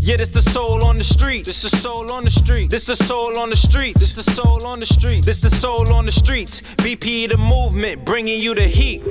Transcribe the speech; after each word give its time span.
Yeah, 0.00 0.16
this 0.16 0.30
the 0.30 0.42
soul 0.42 0.84
on 0.84 0.98
the 0.98 1.04
street. 1.04 1.44
This 1.44 1.62
the 1.62 1.76
soul 1.76 2.12
on 2.12 2.24
the 2.24 2.30
street. 2.30 2.70
This 2.70 2.84
the 2.84 2.94
soul 2.94 3.36
on 3.36 3.50
the 3.50 3.56
street. 3.56 3.96
This 3.98 4.12
the 4.12 4.22
soul 4.22 4.64
on 4.64 4.78
the 4.78 4.86
street. 4.86 5.24
This 5.24 5.38
the 5.38 5.50
soul 5.50 5.92
on 5.92 6.06
the 6.06 6.12
streets. 6.12 6.60
BP 6.78 7.28
the 7.28 7.36
movement, 7.36 8.04
bringing 8.04 8.40
you 8.40 8.54
the 8.54 8.62
heat. 8.62 9.02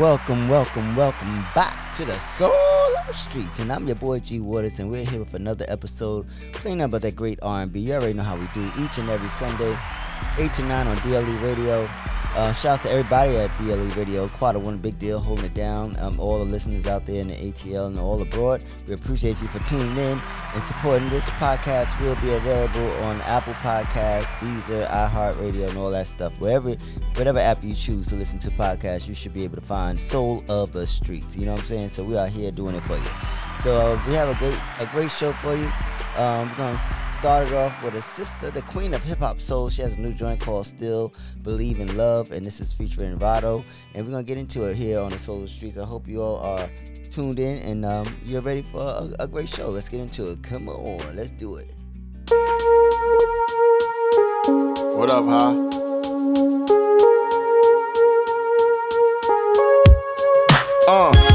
Welcome, 0.00 0.48
welcome, 0.48 0.96
welcome 0.96 1.44
back 1.54 1.92
to 1.92 2.04
the 2.04 2.18
soul 2.18 2.50
of 2.50 3.06
the 3.06 3.12
streets, 3.12 3.60
and 3.60 3.72
I'm 3.72 3.86
your 3.86 3.94
boy 3.96 4.18
G 4.18 4.40
Waters, 4.40 4.80
and 4.80 4.90
we're 4.90 5.04
here 5.04 5.20
with 5.20 5.34
another 5.34 5.64
episode 5.68 6.26
playing 6.54 6.82
about 6.82 7.02
that 7.02 7.14
great 7.14 7.38
R&B. 7.40 7.78
You 7.78 7.94
already 7.94 8.14
know 8.14 8.24
how 8.24 8.36
we 8.36 8.48
do 8.52 8.68
each 8.80 8.98
and 8.98 9.08
every 9.08 9.28
Sunday, 9.28 9.78
eight 10.38 10.52
to 10.54 10.64
nine 10.64 10.88
on 10.88 10.96
DLE 10.96 11.40
Radio. 11.40 11.88
Uh, 12.34 12.52
shouts 12.52 12.82
to 12.82 12.90
everybody 12.90 13.36
at 13.36 13.52
DLE 13.52 13.96
Radio. 13.96 14.26
Quite 14.26 14.56
a 14.56 14.58
one 14.58 14.78
big 14.78 14.98
deal 14.98 15.20
holding 15.20 15.44
it 15.44 15.54
down. 15.54 15.96
Um, 16.00 16.18
all 16.18 16.38
the 16.38 16.44
listeners 16.44 16.84
out 16.84 17.06
there 17.06 17.20
in 17.20 17.28
the 17.28 17.34
ATL 17.34 17.86
and 17.86 17.98
all 17.98 18.20
abroad. 18.20 18.64
We 18.88 18.94
appreciate 18.94 19.40
you 19.40 19.46
for 19.46 19.60
tuning 19.60 19.96
in 19.96 20.20
and 20.52 20.62
supporting 20.64 21.08
this 21.10 21.30
podcast. 21.30 22.00
Will 22.00 22.16
be 22.16 22.32
available 22.32 22.90
on 23.04 23.20
Apple 23.20 23.54
Podcasts, 23.54 24.24
Deezer, 24.40 24.84
iHeartRadio, 24.88 25.68
and 25.68 25.78
all 25.78 25.90
that 25.90 26.08
stuff. 26.08 26.32
Wherever, 26.40 26.74
whatever 27.14 27.38
app 27.38 27.62
you 27.62 27.72
choose 27.72 28.08
to 28.08 28.16
listen 28.16 28.40
to 28.40 28.50
podcasts, 28.50 29.06
you 29.06 29.14
should 29.14 29.32
be 29.32 29.44
able 29.44 29.56
to 29.56 29.62
find 29.62 29.98
Soul 30.00 30.42
of 30.48 30.72
the 30.72 30.88
Streets. 30.88 31.36
You 31.36 31.46
know 31.46 31.52
what 31.52 31.60
I'm 31.60 31.66
saying? 31.68 31.88
So 31.90 32.02
we 32.02 32.16
are 32.16 32.26
here 32.26 32.50
doing 32.50 32.74
it 32.74 32.82
for 32.82 32.96
you. 32.96 33.10
So 33.60 33.78
uh, 33.78 34.02
we 34.08 34.14
have 34.14 34.28
a 34.28 34.34
great, 34.40 34.58
a 34.80 34.86
great 34.90 35.10
show 35.12 35.32
for 35.34 35.54
you. 35.54 35.70
Um, 36.16 36.48
we're 36.48 36.56
gonna 36.56 37.03
started 37.24 37.54
off 37.54 37.82
with 37.82 37.94
a 37.94 38.02
sister, 38.02 38.50
the 38.50 38.60
queen 38.60 38.92
of 38.92 39.02
hip 39.02 39.18
hop 39.18 39.40
soul. 39.40 39.70
She 39.70 39.80
has 39.80 39.96
a 39.96 39.98
new 39.98 40.12
joint 40.12 40.42
called 40.42 40.66
Still 40.66 41.10
Believe 41.42 41.80
in 41.80 41.96
Love, 41.96 42.32
and 42.32 42.44
this 42.44 42.60
is 42.60 42.74
featuring 42.74 43.16
Vado. 43.16 43.64
And 43.94 44.04
we're 44.04 44.10
gonna 44.10 44.24
get 44.24 44.36
into 44.36 44.64
it 44.64 44.76
here 44.76 45.00
on 45.00 45.10
the 45.10 45.18
Soul 45.18 45.46
Streets. 45.46 45.78
I 45.78 45.86
hope 45.86 46.06
you 46.06 46.20
all 46.20 46.36
are 46.36 46.68
tuned 47.10 47.38
in 47.38 47.60
and 47.62 47.86
um, 47.86 48.14
you're 48.26 48.42
ready 48.42 48.60
for 48.60 48.82
a, 48.82 49.10
a 49.20 49.26
great 49.26 49.48
show. 49.48 49.70
Let's 49.70 49.88
get 49.88 50.02
into 50.02 50.32
it. 50.32 50.42
Come 50.42 50.68
on, 50.68 51.16
let's 51.16 51.30
do 51.30 51.56
it. 51.56 51.70
What 54.94 55.08
up, 55.08 55.24
huh? 55.24 55.70
Uh 60.86 61.33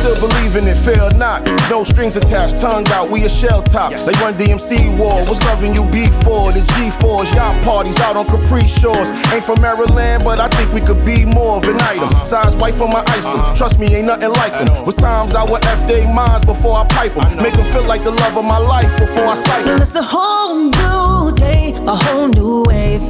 still 0.00 0.18
believe 0.20 0.56
in 0.56 0.66
it, 0.66 0.76
fail 0.76 1.10
not. 1.12 1.44
No 1.70 1.84
strings 1.84 2.16
attached, 2.16 2.58
tongue 2.58 2.86
out, 2.88 3.10
we 3.10 3.24
a 3.24 3.28
shell 3.28 3.62
top. 3.62 3.90
Yes. 3.90 4.06
They 4.06 4.12
run 4.24 4.34
DMC 4.34 4.96
war, 4.98 5.14
yes. 5.20 5.28
was 5.28 5.42
loving 5.44 5.74
you 5.74 5.84
before. 5.86 6.52
The 6.52 6.60
G4s, 6.74 7.34
yacht 7.34 7.64
parties 7.64 8.00
out 8.00 8.16
on 8.16 8.26
Capri 8.26 8.66
Shores. 8.66 9.10
Ain't 9.32 9.44
from 9.44 9.60
Maryland, 9.60 10.24
but 10.24 10.40
I 10.40 10.48
think 10.48 10.72
we 10.72 10.80
could 10.80 11.04
be 11.04 11.24
more 11.24 11.56
of 11.56 11.64
an 11.64 11.80
item. 11.82 12.08
Uh-huh. 12.08 12.24
Size 12.24 12.56
white 12.56 12.74
for 12.74 12.88
my 12.88 13.02
ice 13.06 13.26
uh-huh. 13.26 13.54
Trust 13.54 13.78
me, 13.78 13.94
ain't 13.94 14.06
nothing 14.06 14.30
like 14.30 14.52
them. 14.52 14.84
Was 14.84 14.94
times 14.94 15.34
I 15.34 15.44
would 15.44 15.64
F 15.64 15.86
they 15.86 16.06
minds 16.12 16.44
before 16.44 16.76
I 16.76 16.86
pipe 16.88 17.14
them. 17.14 17.42
Make 17.42 17.54
them 17.54 17.64
feel 17.72 17.84
like 17.84 18.04
the 18.04 18.10
love 18.10 18.36
of 18.36 18.44
my 18.44 18.58
life 18.58 18.90
before 18.98 19.24
I 19.24 19.34
sight 19.34 19.64
them. 19.64 19.80
It's 19.80 19.94
a 19.94 20.02
whole 20.02 20.56
new 20.56 21.34
day, 21.34 21.74
a 21.86 21.94
whole 21.94 22.28
new 22.28 22.62
wave. 22.66 23.02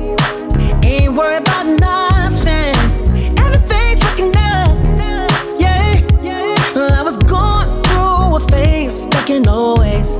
Ain't 0.84 1.12
worried 1.14 1.42
about 1.42 1.66
nothing. 1.80 2.09
In 9.30 9.48
always, 9.48 10.18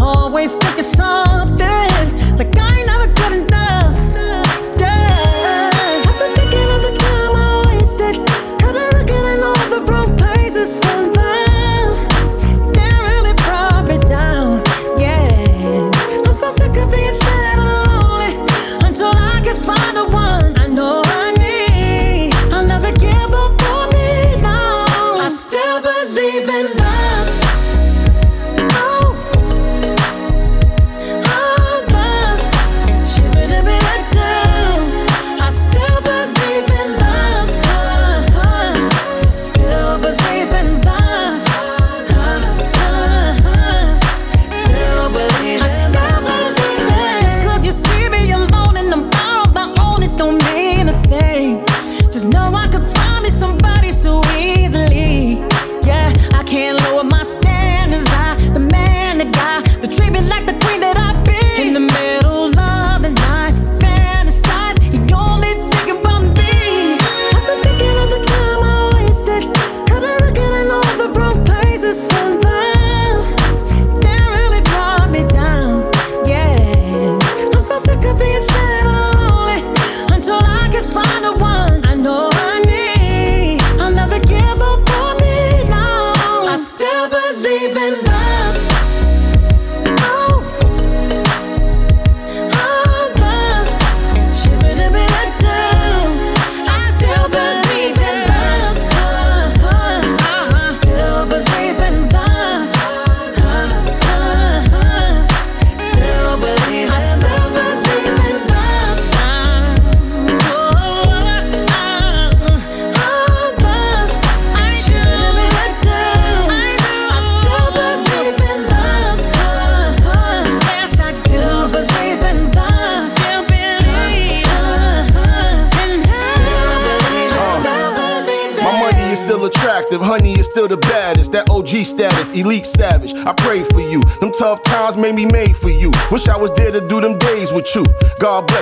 always 0.00 0.54
thinking 0.54 0.82
something. 0.82 2.38
Like 2.38 2.56
I 2.58 2.84
never 2.86 3.13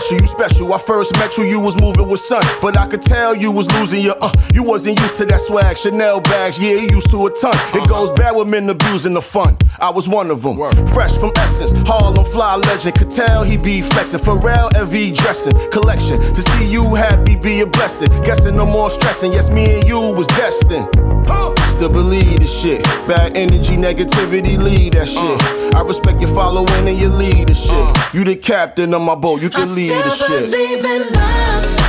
special, 0.03 0.21
you 0.21 0.27
special. 0.27 0.73
I 0.75 0.79
first 0.79 1.15
met 1.15 1.37
you, 1.39 1.45
you 1.45 1.61
was 1.61 1.81
moving 1.81 2.09
with 2.09 2.21
sun, 2.21 2.43
but 2.61 2.77
I 2.77 2.87
could 2.87 3.03
tell 3.03 3.35
you 3.35 3.51
was 3.51 3.71
losing 3.79 4.03
your 4.03 4.17
uh. 4.21 4.33
You 4.53 4.63
wasn't 4.63 4.99
used 5.01 5.17
to 5.17 5.25
that 5.27 5.41
swag, 5.41 5.77
Chanel 5.77 6.21
bags, 6.21 6.59
yeah, 6.59 6.75
you 6.75 6.89
used 6.91 7.11
to 7.11 7.27
a 7.27 7.31
ton. 7.31 7.55
It 7.75 7.89
goes 7.89 8.11
bad 8.13 8.37
with 8.37 8.49
men 8.49 8.69
abusing 8.69 9.15
the 9.15 9.23
fun. 9.23 9.57
I 9.81 9.91
was 9.91 10.09
one 10.09 10.31
of 10.31 10.43
them. 10.43 10.57
Fresh 10.89 11.17
from 11.19 11.33
Essence, 11.37 11.73
Harlem 11.87 12.25
fly 12.27 12.57
legend. 12.57 12.97
Could 12.97 13.11
tell 13.11 13.43
he 13.43 13.57
be 13.57 13.83
flexing. 13.83 14.21
Pharrell 14.21 14.71
MV 14.73 15.15
dressing, 15.17 15.55
collection. 15.71 16.19
To 16.21 16.43
see 16.43 16.71
you 16.71 16.95
happy 16.95 17.37
be 17.37 17.61
a 17.61 17.67
blessing. 17.67 18.09
Guessing 18.23 18.57
no 18.57 18.67
more 18.67 18.91
stressing. 18.91 19.33
Yes, 19.33 19.51
me 19.51 19.79
and 19.79 19.89
you 19.89 19.99
was 20.13 20.27
destined. 20.29 20.89
Huh 21.27 21.55
to 21.83 21.89
believe 21.89 22.39
this 22.39 22.63
shit. 22.63 22.85
Bad 23.09 23.37
energy, 23.37 23.77
negativity, 23.77 24.57
lead 24.57 24.93
that 24.93 25.09
shit. 25.09 25.75
Uh, 25.75 25.79
I 25.79 25.83
respect 25.83 26.21
your 26.21 26.33
following 26.33 26.71
and 26.87 26.97
your 26.97 27.11
leadership. 27.11 27.73
Uh, 27.73 27.93
you 28.15 28.23
the 28.25 28.37
captain 28.37 28.95
of 28.95 29.03
my 29.03 29.17
boat, 29.17 29.43
you 29.43 29.51
can 29.51 29.69
I 29.69 29.75
lead 29.75 29.91
the 29.91 30.11
shit. 30.11 31.82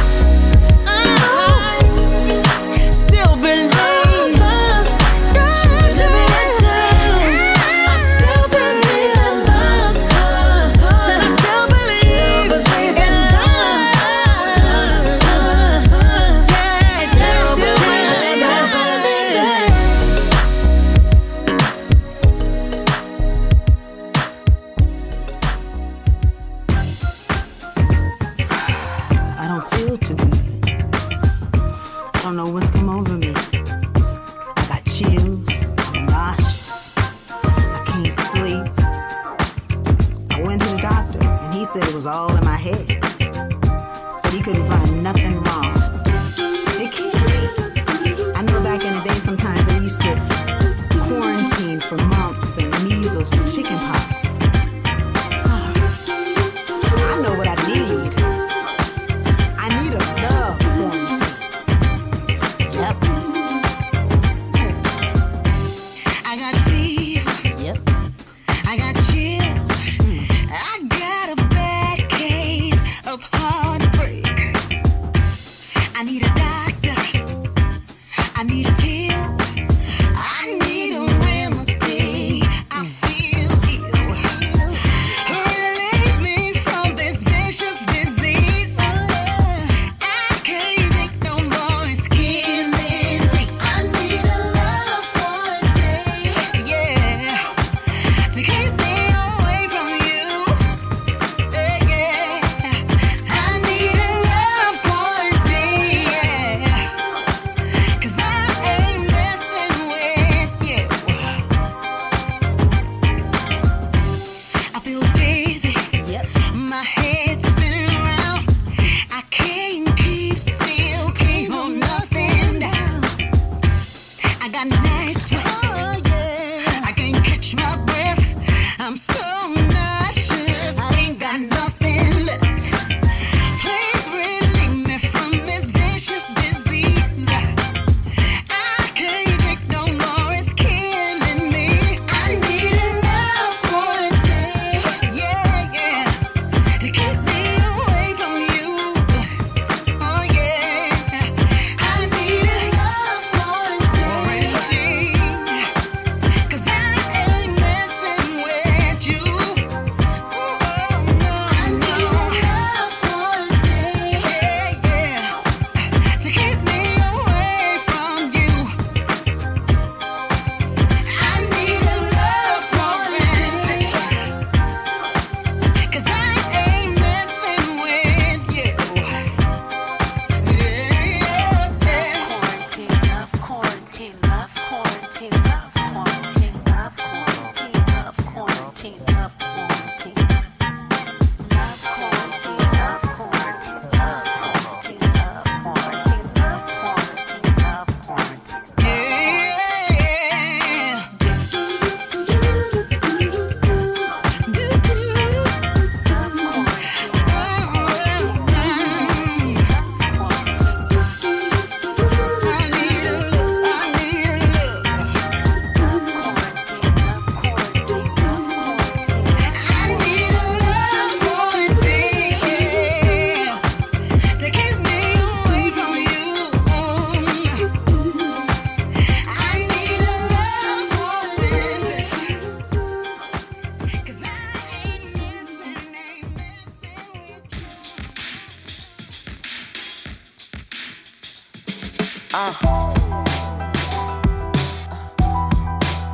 Uh. 242.35 242.51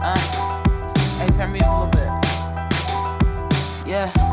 Uh. 0.04 0.18
Hey, 1.18 1.28
turn 1.38 1.54
me 1.54 1.62
up 1.62 1.68
a 1.68 1.72
little 1.72 1.88
bit. 1.88 2.10
Yeah. 3.88 4.29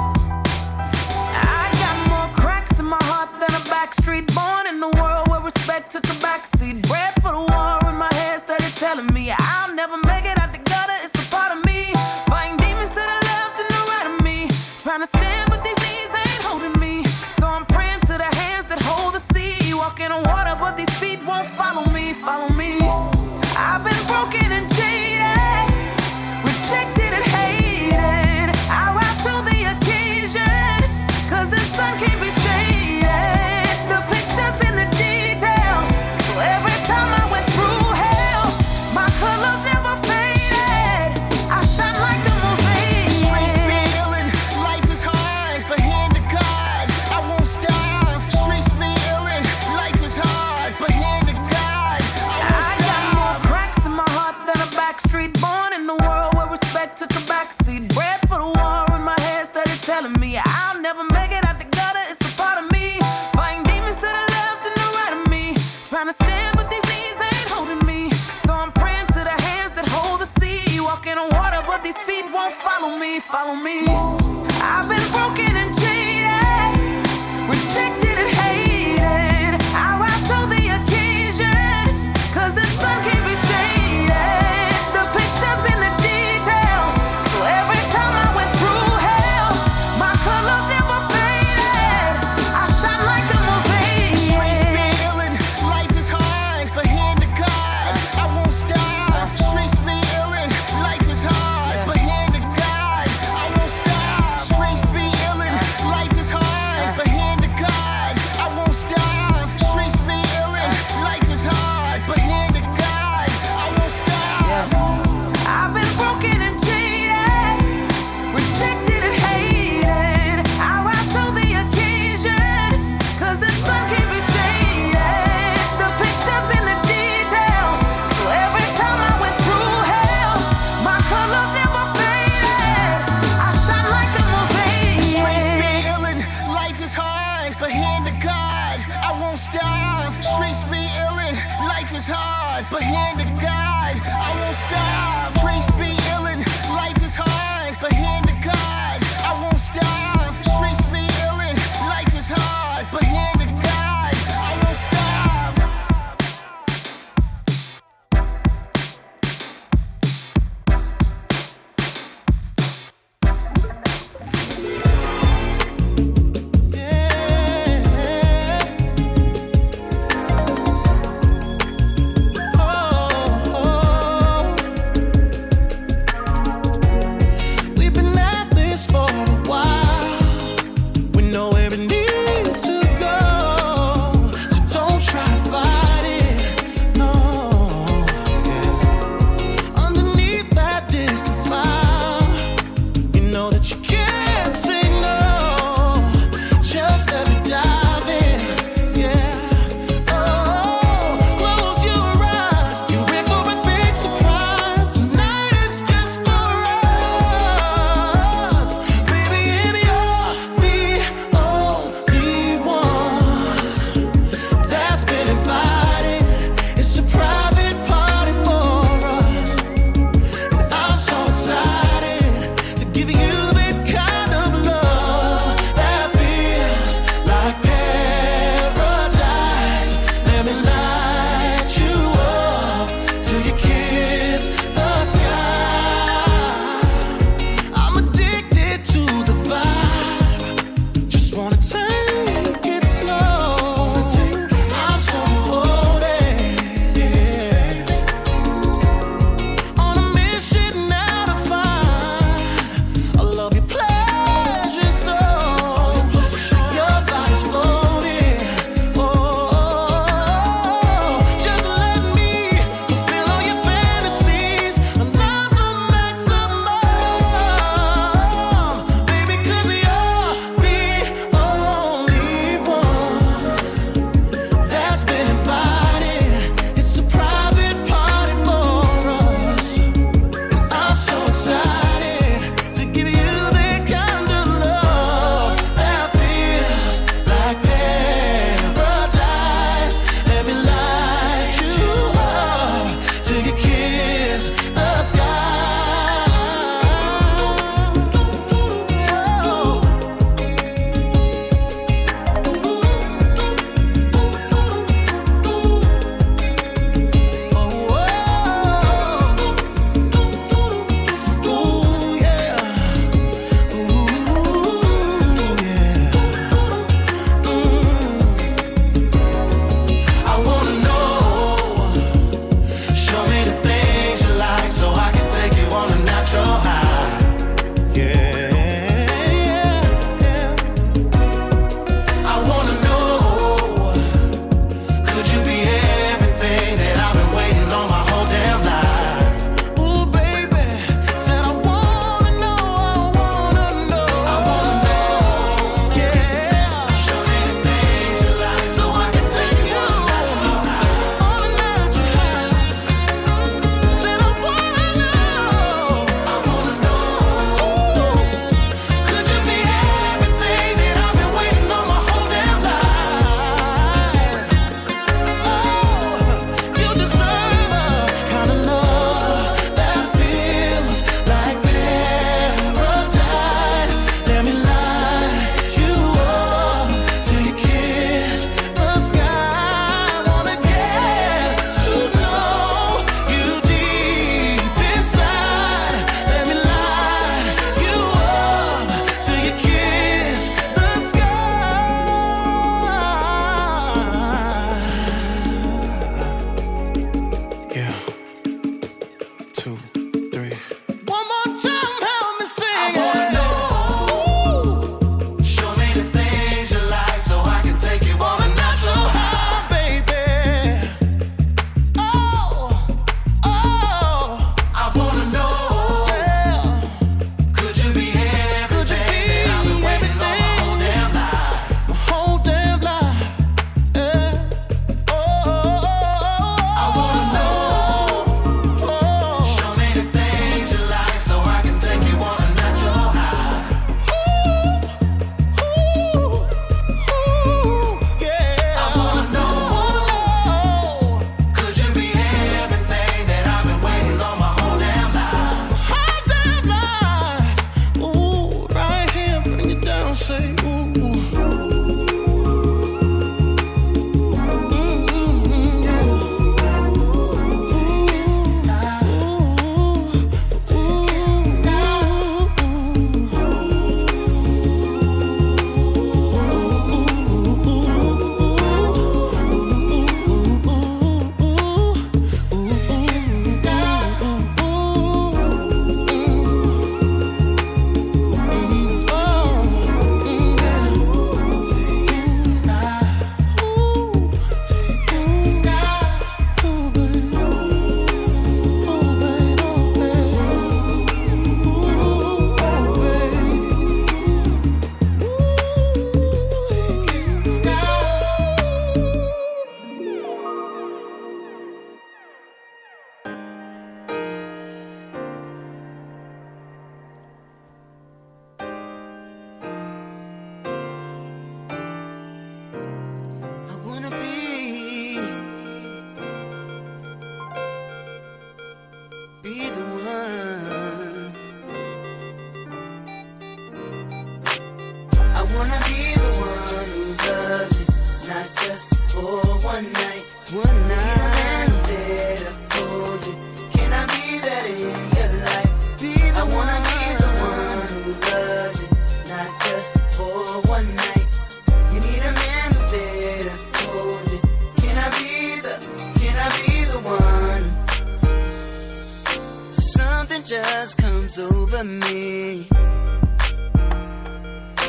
just 550.57 550.97
comes 550.99 551.39
over 551.39 551.85
me. 551.85 552.67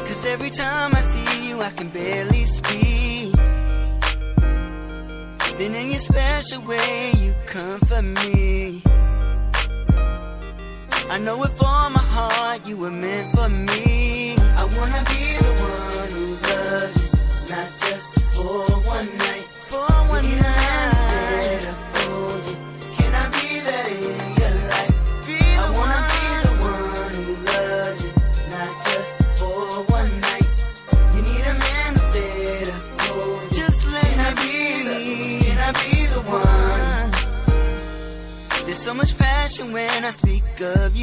Cause 0.08 0.24
every 0.34 0.50
time 0.50 0.96
I 0.96 1.02
see 1.12 1.48
you 1.48 1.56
I 1.62 1.72
can 1.78 1.90
barely 1.90 2.44
speak. 2.46 3.36
Then 5.58 5.74
in 5.82 5.88
your 5.94 6.04
special 6.12 6.62
way 6.72 7.12
you 7.24 7.34
comfort 7.48 8.08
me. 8.24 8.82
I 11.16 11.18
know 11.26 11.38
it 11.48 11.54
for 11.62 11.80
my 11.98 12.06
heart 12.16 12.60
you 12.68 12.78
were 12.78 12.96
meant 13.06 13.28
for 13.36 13.50
me. 13.50 14.36
I 14.62 14.64
wanna 14.78 15.02
be 15.12 15.24
the 15.46 15.54
one 15.72 16.10
who 16.16 16.26
loves 16.48 16.98
you 17.02 17.10
Not 17.52 17.70
just 17.84 18.12
for 18.36 18.60
one 18.96 19.10
night. 19.18 19.47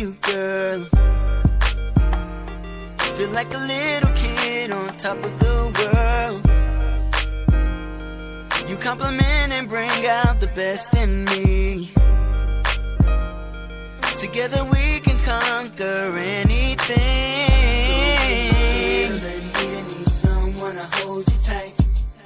you, 0.05 0.15
girl. 0.21 0.81
Feel 3.17 3.31
like 3.31 3.55
a 3.55 3.63
little 3.75 4.13
kid 4.15 4.71
on 4.71 4.89
top 4.99 5.19
of 5.29 5.33
the 5.45 5.59
world. 5.79 6.41
You 8.69 8.77
compliment 8.77 9.53
and 9.57 9.67
bring 9.67 10.07
out 10.07 10.41
the 10.41 10.49
best 10.49 10.95
in 10.95 11.25
me. 11.25 11.91
Together 14.19 14.63
we 14.75 15.01
can 15.07 15.19
conquer 15.33 16.17
anything. 16.19 16.97
You 19.01 19.85
need 19.89 20.09
someone 20.25 20.77
to 20.77 20.87
hold 20.97 21.25
you 21.33 21.39
tight. 21.51 21.77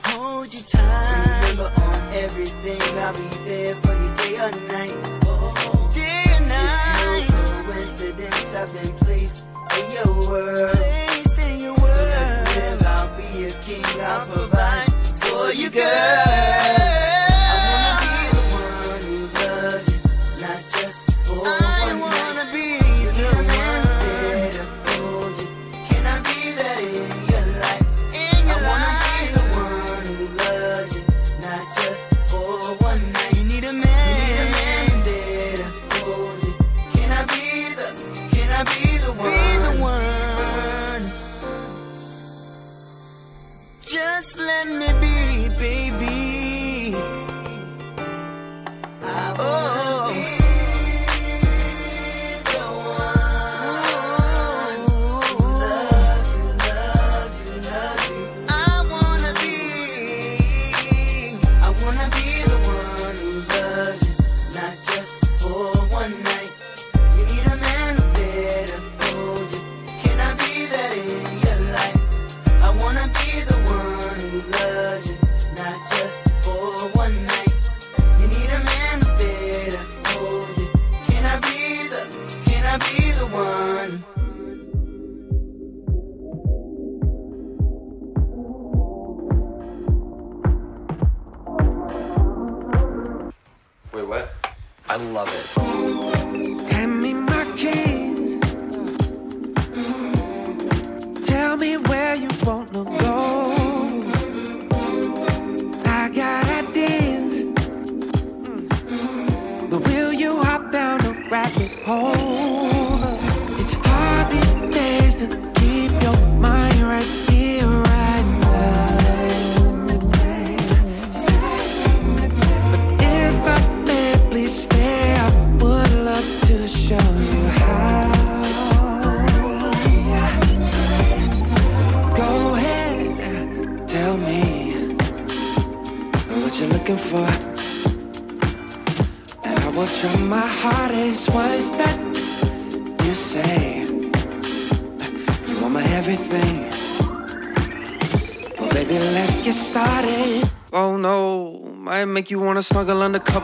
Hold 0.05 0.53
you 0.55 0.63
tight. 0.63 1.41
Remember 1.43 1.71
on 1.87 2.01
everything, 2.25 2.81
I'll 2.99 3.13
be 3.13 3.29
there 3.49 3.88
world. 10.29 10.71
Please 10.73 11.33
stay 11.33 11.55
in 11.55 11.61
your 11.61 11.75
world. 11.75 12.83
I'll 12.87 13.17
be 13.17 13.45
a 13.45 13.51
king. 13.51 13.85
I'll 14.01 14.27
provide 14.27 14.93
for 15.21 15.53
you, 15.53 15.71
girl. 15.71 16.28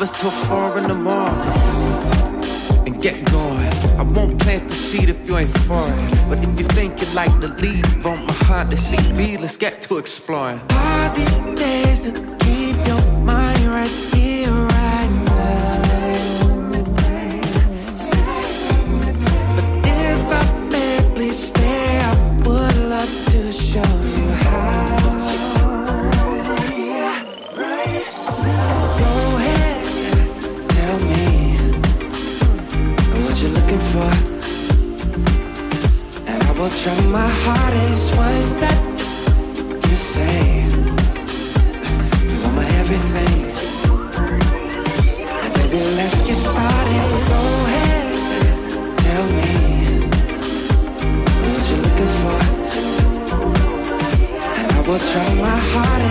us 0.05 0.21
till 0.21 0.31
four 0.31 0.77
in 0.77 0.87
the 0.87 0.95
morning 0.95 1.49
and 2.87 3.01
get 3.01 3.17
going. 3.33 3.73
I 3.99 4.03
won't 4.03 4.39
plant 4.39 4.69
the 4.69 4.75
seed 4.75 5.09
if 5.09 5.27
you 5.27 5.39
ain't 5.39 5.49
for 5.49 5.89
it. 5.89 6.29
But 6.29 6.45
if 6.45 6.59
you 6.59 6.67
think 6.77 7.01
you'd 7.01 7.15
like 7.15 7.33
to 7.41 7.49
leave 7.49 8.07
on 8.07 8.27
to 8.27 8.77
see 8.77 8.99
red, 9.13 9.41
let's 9.41 9.57
get 9.57 9.81
to 9.83 9.97
exploring. 9.97 10.61
All 10.71 11.15
these 11.15 11.39
days 11.59 12.01
to 12.01 12.11
keep 12.41 12.77
your 12.87 13.03
mind 13.31 13.61
right 13.61 14.14
My 36.75 37.29
was 38.19 38.57
that 38.61 38.81
you 39.89 39.97
say. 39.97 40.67
You 42.29 42.43
are 42.43 42.53
my 42.53 42.67
everything. 42.81 43.37
Baby, 45.55 45.81
let's 45.97 46.25
get 46.25 46.37
started. 46.37 47.09
Go 47.31 47.41
ahead, 47.69 48.07
tell 48.99 49.27
me 49.39 49.53
you're 51.71 51.83
looking 51.87 52.13
for? 52.21 52.39
And 54.59 54.73
I 54.73 54.81
will 54.87 54.99
try 54.99 55.35
my 55.35 55.57
hardest. 55.57 56.04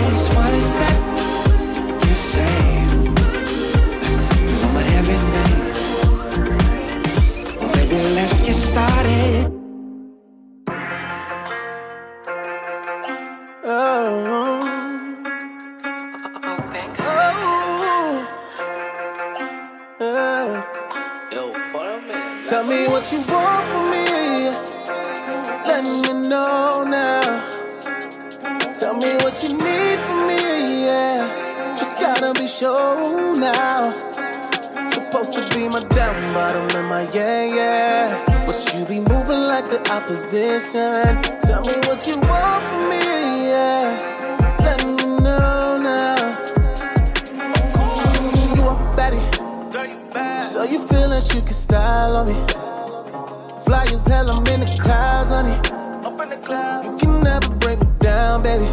Down, 58.34 58.42
baby. 58.42 58.66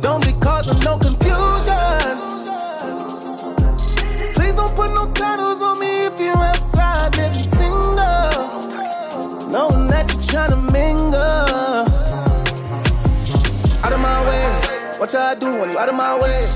Don't 0.00 0.24
be 0.24 0.32
causing 0.40 0.78
no 0.80 0.96
confusion. 0.96 2.18
Please 4.34 4.54
don't 4.54 4.74
put 4.76 4.92
no 4.92 5.10
titles 5.12 5.62
on 5.62 5.80
me 5.80 6.06
if 6.06 6.20
you 6.20 6.32
outside 6.32 7.16
living 7.16 7.42
single. 7.42 7.88
Knowing 9.48 9.88
that 9.88 10.10
you're 10.10 10.22
trying 10.22 10.50
to 10.50 10.56
mingle. 10.56 11.18
Out 13.84 13.92
of 13.92 14.00
my 14.00 14.20
way, 14.28 14.44
how 14.98 15.28
I 15.30 15.34
do 15.34 15.58
when 15.58 15.72
you 15.72 15.78
out 15.78 15.88
of 15.88 15.94
my 15.94 16.18
way. 16.20 16.48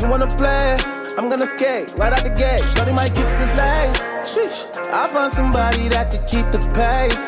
You 0.00 0.08
wanna 0.08 0.28
play? 0.36 0.78
I'm 1.16 1.28
gonna 1.28 1.46
skate 1.46 1.94
right 1.96 2.12
out 2.12 2.24
the 2.24 2.30
gate. 2.30 2.64
Shorty 2.74 2.92
might 2.92 3.14
kicks 3.14 3.34
his 3.34 3.52
legs. 3.54 3.98
Sheesh. 4.32 4.58
I 4.92 5.08
found 5.08 5.32
somebody 5.34 5.88
that 5.88 6.10
could 6.10 6.26
keep 6.26 6.50
the 6.50 6.60
pace. 6.78 7.24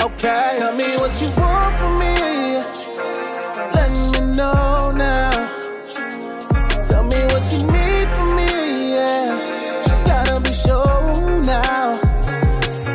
Okay, 0.00 0.56
tell 0.58 0.74
me 0.74 0.96
what 0.96 1.20
you 1.20 1.28
want 1.36 1.76
from 1.76 1.98
me 1.98 2.37
know 4.38 4.92
now. 4.92 5.32
Tell 6.88 7.02
me 7.02 7.20
what 7.32 7.44
you 7.52 7.60
need 7.74 8.08
from 8.14 8.36
me, 8.38 8.94
yeah. 8.94 9.82
Just 9.84 10.02
gotta 10.06 10.38
be 10.40 10.52
sure 10.52 11.42
now. 11.42 11.98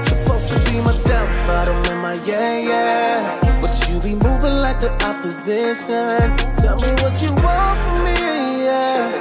Supposed 0.08 0.48
to 0.52 0.58
be 0.68 0.80
my 0.88 0.96
down 1.10 1.28
bottom 1.48 1.80
and 1.92 2.02
my 2.02 2.14
yeah, 2.30 2.58
yeah. 2.72 3.60
But 3.62 3.74
you 3.90 4.00
be 4.00 4.14
moving 4.28 4.58
like 4.66 4.80
the 4.80 4.92
opposition. 5.10 6.22
Tell 6.62 6.78
me 6.86 6.92
what 7.04 7.16
you 7.22 7.32
want 7.46 7.78
from 7.84 7.98
me, 8.08 8.20
yeah. 8.68 9.13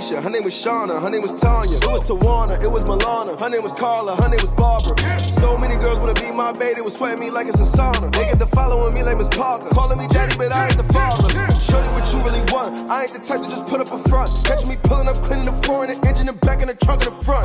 Her 0.00 0.08
name 0.08 0.14
was 0.14 0.14
Keisha, 0.14 0.22
her 0.22 0.30
name 0.30 0.44
was 0.44 0.54
Shauna, 0.54 1.02
her 1.02 1.10
name 1.10 1.22
was 1.22 1.40
Tanya. 1.40 1.76
It 1.76 1.86
was 1.86 2.02
Tawana, 2.02 2.62
it 2.62 2.70
was 2.70 2.84
Milana, 2.84 3.38
her 3.38 3.48
name 3.48 3.62
was 3.62 3.72
Carla, 3.72 4.16
her 4.16 4.28
name 4.28 4.40
was 4.40 4.50
Barbara. 4.52 4.96
So 5.32 5.58
many 5.58 5.76
girls 5.76 5.98
wanna 5.98 6.14
be 6.14 6.30
my 6.30 6.52
baby, 6.52 6.74
they 6.76 6.80
was 6.80 6.94
sweating 6.94 7.20
me 7.20 7.30
like 7.30 7.46
it's 7.46 7.60
a 7.60 7.64
sauna. 7.64 8.12
They 8.12 8.24
get 8.24 8.38
to 8.38 8.46
following 8.46 8.94
me 8.94 9.02
like 9.02 9.18
Miss 9.18 9.28
Parker, 9.28 9.68
calling 9.70 9.98
me 9.98 10.08
daddy, 10.08 10.36
but 10.36 10.52
I 10.52 10.68
ain't 10.68 10.76
the 10.76 10.84
father. 10.92 11.28
Show 11.60 11.80
you 11.80 11.90
what 11.92 12.12
you 12.12 12.18
really 12.20 12.44
want. 12.52 12.90
I 12.90 13.04
ain't 13.04 13.12
the 13.12 13.20
type 13.20 13.42
to 13.42 13.48
just 13.48 13.66
put 13.66 13.80
up 13.80 13.92
a 13.92 13.98
front. 14.08 14.30
Catch 14.44 14.66
me 14.66 14.76
pulling 14.82 15.08
up, 15.08 15.20
cleaning 15.22 15.46
the 15.46 15.56
floor 15.64 15.84
in 15.84 15.90
the 15.90 16.08
engine 16.08 16.28
and 16.28 16.40
back 16.40 16.62
in 16.62 16.68
the 16.68 16.74
trunk 16.74 17.06
of 17.06 17.16
the 17.16 17.24
front. 17.24 17.44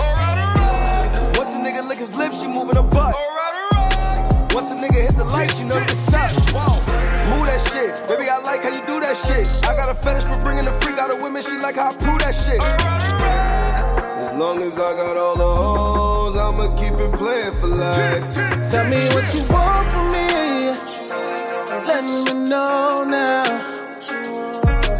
Once 1.37 1.53
a 1.55 1.59
nigga 1.59 1.87
lick 1.87 1.99
his 1.99 2.15
lips, 2.15 2.41
she 2.41 2.47
moving 2.47 2.75
her 2.75 2.87
butt. 2.89 3.15
Once 4.53 4.71
a 4.71 4.75
nigga 4.75 5.01
hit 5.05 5.15
the 5.17 5.25
light, 5.25 5.51
she 5.51 5.65
know 5.65 5.77
it's 5.77 6.13
up. 6.13 6.84
That 7.55 7.71
shit, 7.71 8.07
baby. 8.07 8.29
I 8.29 8.39
like 8.39 8.63
how 8.63 8.69
you 8.69 8.81
do 8.85 8.99
that 8.99 9.15
shit. 9.15 9.47
I 9.63 9.75
got 9.75 9.89
a 9.89 9.95
fetish 9.95 10.23
for 10.23 10.41
bringing 10.41 10.65
the 10.65 10.73
freak 10.81 10.97
out 10.97 11.11
of 11.11 11.21
women. 11.21 11.41
She 11.41 11.57
like 11.57 11.75
how 11.75 11.91
I 11.91 11.97
prove 11.97 12.19
that 12.19 12.35
shit. 12.35 12.61
As 14.23 14.33
long 14.33 14.61
as 14.61 14.75
I 14.77 14.91
got 14.95 15.15
all 15.17 15.35
the 15.35 15.51
hoes, 15.61 16.35
I'ma 16.35 16.75
keep 16.75 16.93
it 16.93 17.13
playing 17.15 17.53
for 17.59 17.67
life. 17.67 18.23
Tell 18.69 18.87
me 18.89 19.07
what 19.13 19.27
you 19.33 19.43
want 19.47 19.87
from 19.91 20.05
me. 20.11 20.27
Let 21.89 22.03
me 22.03 22.33
know 22.49 23.05
now. 23.07 23.43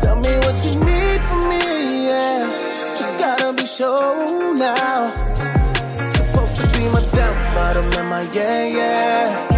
Tell 0.01 0.15
me 0.15 0.33
what 0.45 0.57
you 0.65 0.75
need 0.75 1.21
from 1.27 1.49
me, 1.49 2.07
yeah. 2.07 2.95
Just 2.99 3.17
gotta 3.17 3.53
be 3.53 3.65
sure 3.65 4.55
now. 4.55 5.07
Supposed 6.19 6.55
to 6.57 6.67
be 6.73 6.87
my 6.89 7.03
down 7.11 7.35
bottom 7.55 7.91
and 7.99 8.09
my 8.09 8.21
yeah, 8.33 8.65
yeah. 8.65 9.54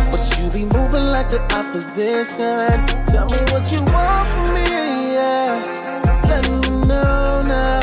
Like 1.18 1.32
the 1.32 1.42
opposition. 1.56 2.70
Tell 3.08 3.26
me 3.26 3.40
what 3.52 3.72
you 3.72 3.82
want 3.82 4.30
from 4.34 4.54
me, 4.54 5.14
yeah. 5.16 6.22
Let 6.30 6.44
me 6.48 6.60
know 6.86 7.42
now. 7.42 7.82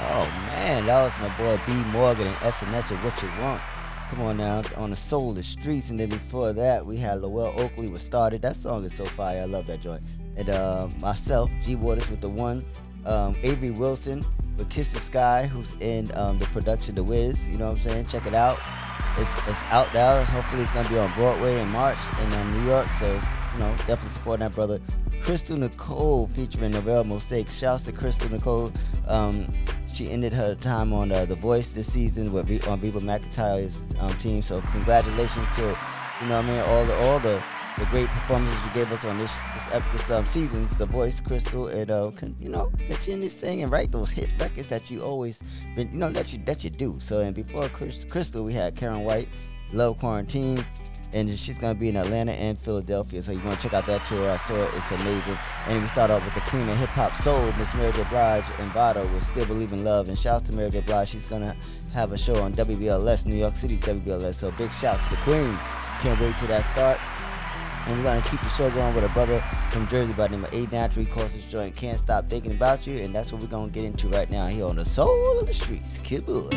Oh 0.00 0.24
man, 0.48 0.86
that 0.86 1.02
was 1.04 1.12
my 1.20 1.28
boy 1.36 1.60
B 1.66 1.74
Morgan 1.92 2.28
and 2.28 2.36
SNS 2.36 2.90
with 2.90 3.04
What 3.04 3.22
You 3.22 3.28
Want. 3.42 3.75
Come 4.10 4.22
on 4.22 4.36
now, 4.36 4.62
on 4.76 4.90
the 4.90 4.96
soul 4.96 5.30
of 5.30 5.36
the 5.36 5.42
streets, 5.42 5.90
and 5.90 5.98
then 5.98 6.08
before 6.08 6.52
that 6.52 6.86
we 6.86 6.96
had 6.96 7.22
Lowell 7.22 7.52
Oakley 7.60 7.88
with 7.88 8.00
Started. 8.00 8.40
That 8.40 8.54
song 8.54 8.84
is 8.84 8.94
so 8.94 9.04
fire. 9.04 9.42
I 9.42 9.46
love 9.46 9.66
that 9.66 9.80
joint. 9.80 10.02
And 10.36 10.48
uh, 10.48 10.88
myself, 11.00 11.50
G 11.60 11.74
Waters 11.74 12.08
with 12.08 12.20
the 12.20 12.28
one, 12.28 12.64
um, 13.04 13.34
Avery 13.42 13.70
Wilson 13.70 14.24
with 14.56 14.70
Kiss 14.70 14.92
the 14.92 15.00
Sky, 15.00 15.46
who's 15.46 15.74
in 15.80 16.10
um, 16.16 16.38
the 16.38 16.46
production 16.46 16.94
The 16.94 17.02
Wiz. 17.02 17.46
You 17.48 17.58
know 17.58 17.72
what 17.72 17.78
I'm 17.78 17.82
saying? 17.82 18.06
Check 18.06 18.26
it 18.26 18.34
out. 18.34 18.58
It's 19.18 19.34
it's 19.48 19.62
out 19.64 19.92
now. 19.92 20.22
Hopefully 20.22 20.62
it's 20.62 20.72
gonna 20.72 20.88
be 20.88 20.98
on 20.98 21.12
Broadway 21.14 21.60
in 21.60 21.68
March 21.68 21.98
in 22.22 22.32
um, 22.34 22.58
New 22.58 22.64
York. 22.64 22.86
So 23.00 23.06
you 23.12 23.58
know 23.58 23.74
definitely 23.78 24.10
supporting 24.10 24.46
that 24.46 24.54
brother. 24.54 24.80
Crystal 25.22 25.56
Nicole 25.56 26.28
featuring 26.28 26.72
Novell 26.72 27.04
Mosaic. 27.04 27.48
Shouts 27.48 27.84
to 27.84 27.92
Crystal 27.92 28.30
Nicole. 28.30 28.70
Um, 29.08 29.52
she 29.96 30.10
ended 30.10 30.32
her 30.34 30.54
time 30.54 30.92
on 30.92 31.10
uh, 31.10 31.24
The 31.24 31.36
Voice 31.36 31.70
this 31.70 31.90
season 31.90 32.30
with 32.30 32.50
Re- 32.50 32.60
on 32.68 32.80
Reba 32.80 33.00
McEntire's 33.00 33.82
um, 33.98 34.14
team. 34.18 34.42
So 34.42 34.60
congratulations 34.60 35.50
to 35.52 35.62
you 36.20 36.28
know 36.28 36.38
I 36.38 36.42
mean 36.42 36.60
all 36.60 36.84
the 36.84 36.96
all 36.98 37.18
the 37.18 37.42
the 37.78 37.86
great 37.86 38.08
performances 38.08 38.56
you 38.64 38.72
gave 38.72 38.92
us 38.92 39.04
on 39.04 39.18
this 39.18 39.34
this, 39.54 39.82
this 39.92 40.10
um, 40.10 40.26
season's 40.26 40.76
The 40.76 40.86
Voice, 40.86 41.20
Crystal, 41.20 41.68
and 41.68 41.90
uh, 41.90 42.10
con- 42.14 42.36
you 42.38 42.50
know 42.50 42.70
continue 42.86 43.28
to 43.28 43.34
sing 43.34 43.62
and 43.62 43.72
write 43.72 43.90
those 43.90 44.10
hit 44.10 44.28
records 44.38 44.68
that 44.68 44.90
you 44.90 45.00
always 45.00 45.40
been 45.74 45.90
you 45.90 45.98
know 45.98 46.10
that 46.10 46.30
you 46.32 46.40
that 46.44 46.62
you 46.62 46.70
do. 46.70 46.98
So 47.00 47.20
and 47.20 47.34
before 47.34 47.68
Chris, 47.70 48.04
Crystal, 48.04 48.44
we 48.44 48.52
had 48.52 48.76
Karen 48.76 49.00
White, 49.00 49.28
Love 49.72 49.98
Quarantine. 49.98 50.64
And 51.12 51.32
she's 51.32 51.58
gonna 51.58 51.74
be 51.74 51.88
in 51.88 51.96
Atlanta 51.96 52.32
and 52.32 52.58
Philadelphia, 52.58 53.22
so 53.22 53.32
you 53.32 53.38
wanna 53.40 53.56
check 53.56 53.72
out 53.72 53.86
that 53.86 54.04
tour. 54.06 54.30
I 54.30 54.36
saw 54.38 54.54
it; 54.54 54.70
it's 54.74 54.90
amazing. 54.90 55.38
And 55.66 55.80
we 55.80 55.88
start 55.88 56.10
off 56.10 56.24
with 56.24 56.34
the 56.34 56.40
queen 56.40 56.68
of 56.68 56.76
hip 56.76 56.90
hop 56.90 57.12
soul, 57.22 57.52
Miss 57.58 57.72
Mary 57.74 57.92
J. 57.92 58.04
Blige 58.10 58.44
and 58.58 58.70
Vado 58.72 59.06
with 59.12 59.24
"Still 59.24 59.46
Believe 59.46 59.72
in 59.72 59.84
Love." 59.84 60.08
And 60.08 60.18
shouts 60.18 60.48
to 60.50 60.56
Mary 60.56 60.70
J. 60.70 60.80
Blige; 60.80 61.08
she's 61.08 61.26
gonna 61.26 61.56
have 61.92 62.12
a 62.12 62.18
show 62.18 62.42
on 62.42 62.52
WBLS, 62.52 63.24
New 63.24 63.36
York 63.36 63.56
City's 63.56 63.80
WBLS. 63.80 64.34
So 64.34 64.50
big 64.52 64.72
shouts 64.72 65.04
to 65.04 65.10
the 65.10 65.16
queen. 65.22 65.56
Can't 66.00 66.20
wait 66.20 66.36
till 66.38 66.48
that 66.48 66.64
starts. 66.72 67.02
And 67.86 67.96
we're 67.98 68.02
gonna 68.02 68.22
keep 68.22 68.42
the 68.42 68.48
show 68.48 68.68
going 68.70 68.94
with 68.96 69.04
a 69.04 69.08
brother 69.10 69.42
from 69.70 69.86
Jersey 69.86 70.12
by 70.12 70.26
the 70.26 70.36
name 70.36 70.44
of 70.44 70.52
A 70.52 70.66
Natural. 70.66 71.04
He 71.04 71.10
calls 71.10 71.32
his 71.32 71.44
joint 71.44 71.76
"Can't 71.76 71.98
Stop 71.98 72.28
Thinking 72.28 72.50
About 72.52 72.86
You," 72.86 72.98
and 72.98 73.14
that's 73.14 73.32
what 73.32 73.40
we're 73.40 73.48
gonna 73.48 73.70
get 73.70 73.84
into 73.84 74.08
right 74.08 74.28
now 74.28 74.46
here 74.46 74.66
on 74.66 74.76
the 74.76 74.84
Soul 74.84 75.38
of 75.38 75.46
the 75.46 75.54
Streets. 75.54 76.00
Kid 76.00 76.26
boy. 76.26 76.50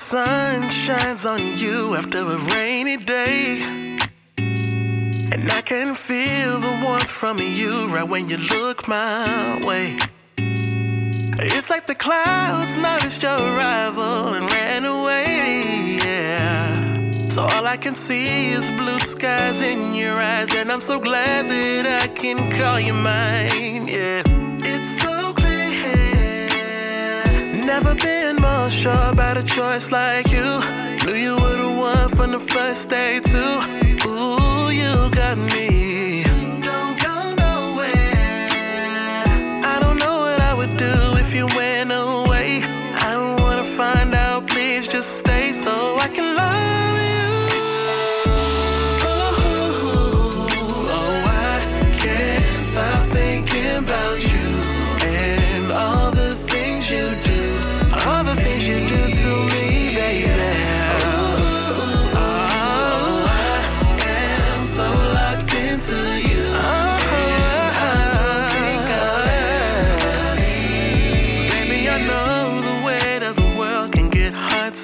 Sun 0.00 0.62
shines 0.70 1.26
on 1.26 1.56
you 1.58 1.94
after 1.94 2.20
a 2.20 2.38
rainy 2.54 2.96
day. 2.96 3.60
And 5.32 5.44
I 5.50 5.60
can 5.60 5.94
feel 5.94 6.58
the 6.58 6.80
warmth 6.82 7.10
from 7.10 7.38
you 7.38 7.86
right 7.88 8.08
when 8.08 8.26
you 8.26 8.38
look 8.38 8.88
my 8.88 9.60
way. 9.68 9.96
It's 11.56 11.68
like 11.68 11.86
the 11.86 11.94
clouds 11.94 12.76
noticed 12.76 13.22
your 13.22 13.38
arrival 13.54 14.34
and 14.34 14.50
ran 14.50 14.84
away, 14.86 15.98
yeah. 16.02 17.10
So 17.10 17.42
all 17.42 17.66
I 17.66 17.76
can 17.76 17.94
see 17.94 18.52
is 18.52 18.70
blue 18.78 18.98
skies 18.98 19.60
in 19.60 19.94
your 19.94 20.14
eyes, 20.14 20.54
and 20.54 20.72
I'm 20.72 20.80
so 20.80 20.98
glad 20.98 21.48
that 21.50 21.86
I 22.02 22.08
can 22.08 22.50
call 22.58 22.80
you 22.80 22.94
mine, 22.94 23.86
yeah. 23.86 24.39
Never 27.70 27.94
been 27.94 28.34
more 28.34 28.68
sure 28.68 29.10
about 29.12 29.36
a 29.36 29.44
choice 29.44 29.92
like 29.92 30.32
you. 30.32 30.48
Knew 31.06 31.14
you 31.14 31.34
were 31.36 31.56
the 31.56 31.72
one 31.72 32.08
from 32.08 32.32
the 32.32 32.40
first 32.40 32.88
day, 32.88 33.20
too. 33.20 33.54
Ooh, 34.08 34.72
you 34.72 35.08
got 35.20 35.38
me. 35.54 36.24
Don't 36.68 36.96
go 37.06 37.16
nowhere. 37.44 38.10
I 39.72 39.76
don't 39.80 39.98
know 40.00 40.16
what 40.26 40.40
I 40.40 40.52
would 40.58 40.76
do 40.76 40.94
if 41.22 41.32
you 41.32 41.46
went 41.54 41.92
away. 41.92 42.60
I 43.06 43.10
don't 43.12 43.40
wanna 43.40 43.62
find 43.62 44.16
out, 44.16 44.48
please 44.48 44.88
just 44.88 45.18
stay 45.18 45.52
so 45.52 45.96
I 46.00 46.08
can 46.08 46.34
love. 46.34 46.79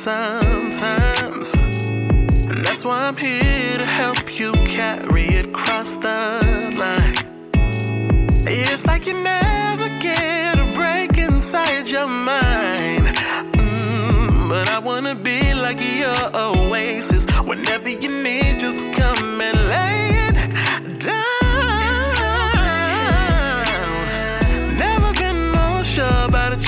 sometimes. 0.06 1.52
And 2.48 2.64
that's 2.64 2.84
why 2.84 3.08
I'm 3.08 3.16
here 3.16 3.76
to 3.76 3.84
help 3.84 4.38
you 4.38 4.52
carry 4.64 5.24
it 5.24 5.46
across 5.48 5.96
the 5.96 6.20
line. 6.78 7.16
It's 8.46 8.86
like 8.86 9.08
you 9.08 9.14
never 9.14 9.88
get 9.98 10.60
a 10.60 10.66
break 10.78 11.18
inside 11.18 11.88
your 11.88 12.06
mind. 12.06 13.06
Mm, 13.58 14.48
but 14.48 14.68
I 14.68 14.78
wanna 14.78 15.16
be 15.16 15.54
like 15.54 15.80
your 15.80 16.22
oasis. 16.34 17.26
Whenever 17.44 17.88
you 17.88 18.10
need, 18.22 18.60
just 18.60 18.94
come 18.94 19.40
and 19.40 19.58
lay 19.72 20.02
it 20.28 21.00
down. 21.00 21.36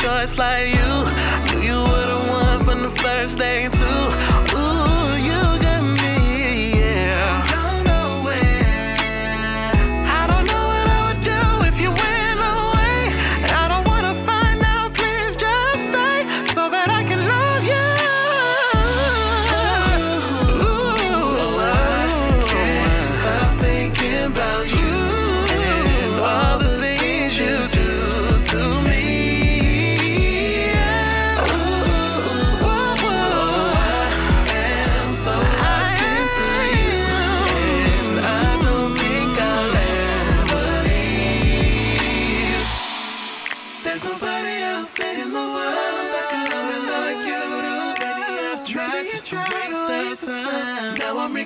choice 0.03 0.39
like 0.39 0.78
steeds. 3.29 3.78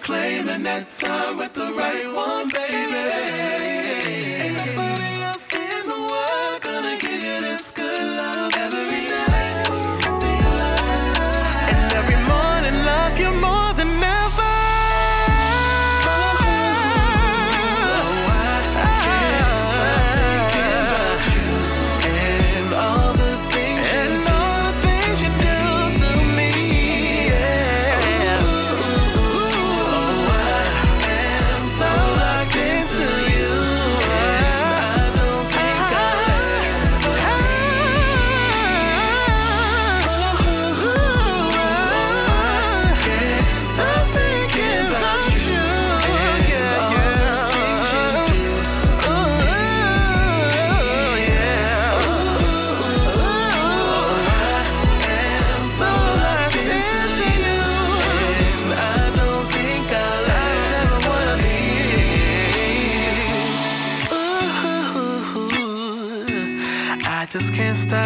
Claiming 0.02 0.64
the 0.64 0.84
time 0.88 1.38
with 1.38 1.52
the 1.54 1.72
right 1.78 2.12
one, 2.12 2.48
baby. 2.48 3.61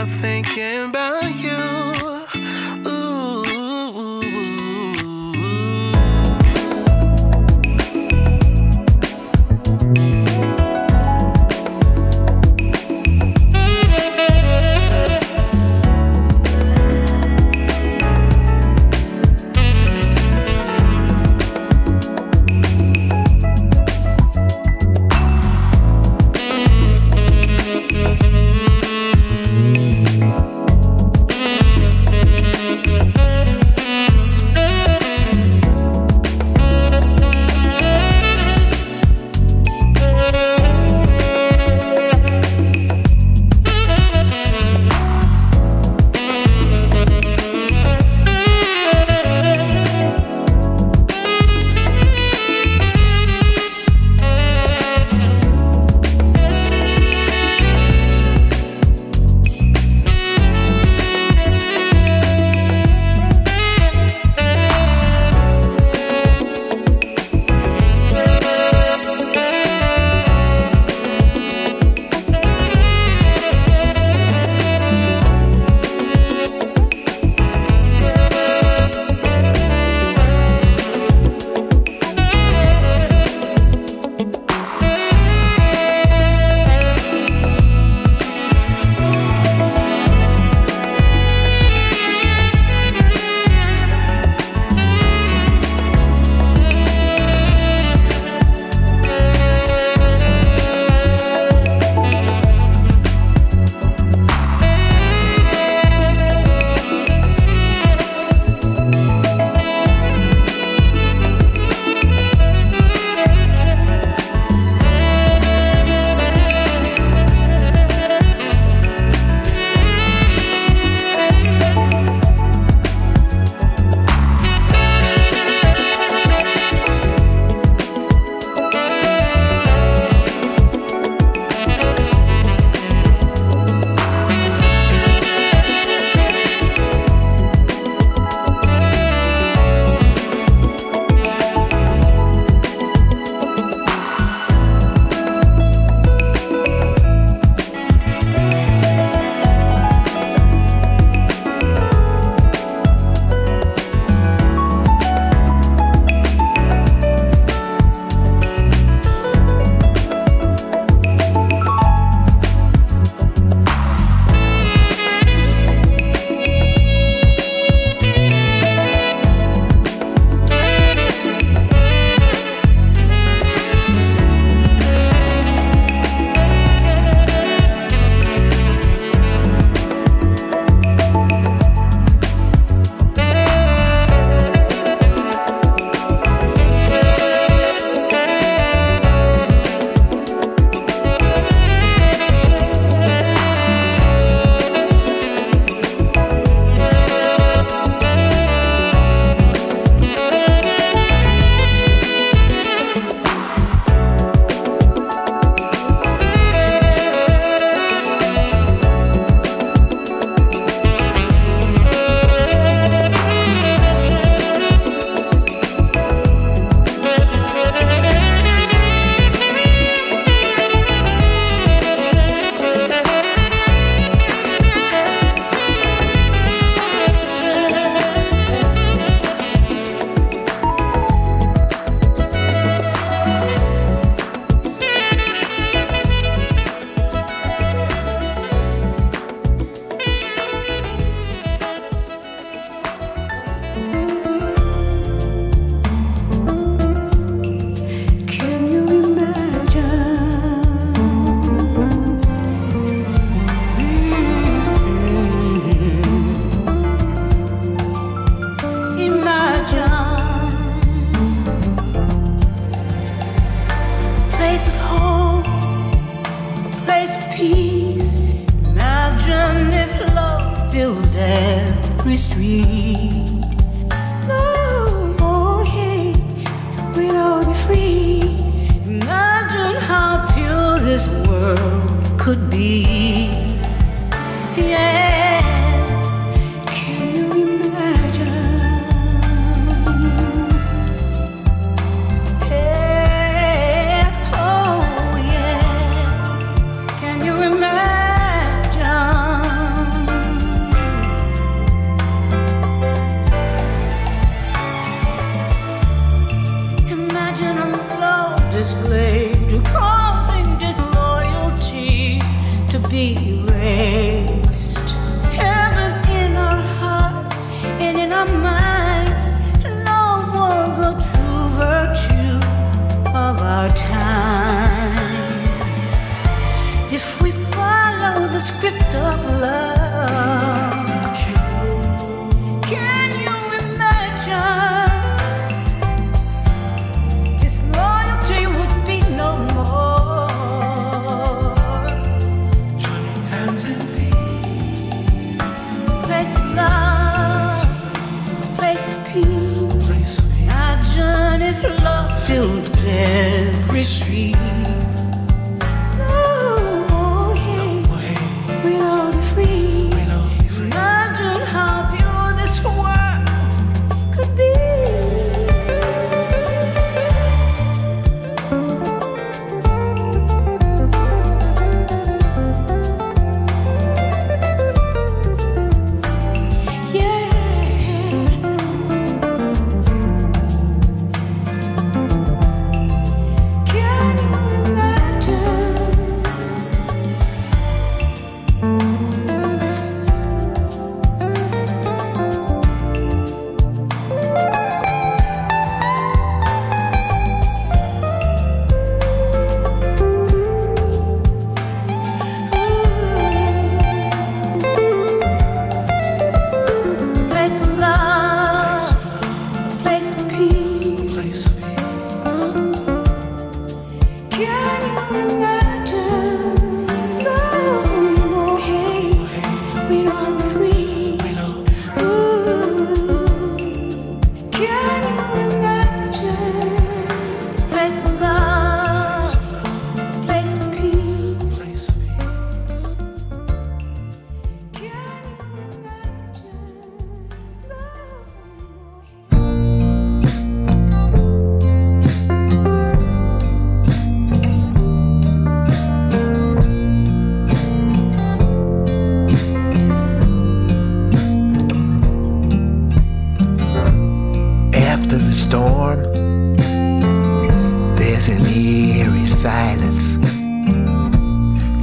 think 0.05 0.56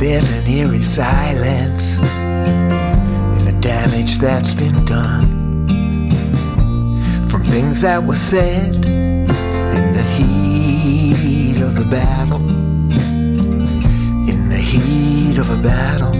There's 0.03 0.29
an 0.31 0.45
eerie 0.47 0.81
silence 0.81 1.97
in 1.97 3.45
the 3.45 3.57
damage 3.61 4.17
that's 4.17 4.53
been 4.53 4.83
done 4.83 5.65
from 7.29 7.45
things 7.45 7.79
that 7.83 8.03
were 8.03 8.17
said 8.17 8.75
in 8.85 9.93
the 9.93 10.03
heat 10.17 11.61
of 11.61 11.75
the 11.75 11.85
battle. 11.89 12.41
In 14.29 14.49
the 14.49 14.57
heat 14.57 15.37
of 15.37 15.49
a 15.49 15.63
battle, 15.63 16.13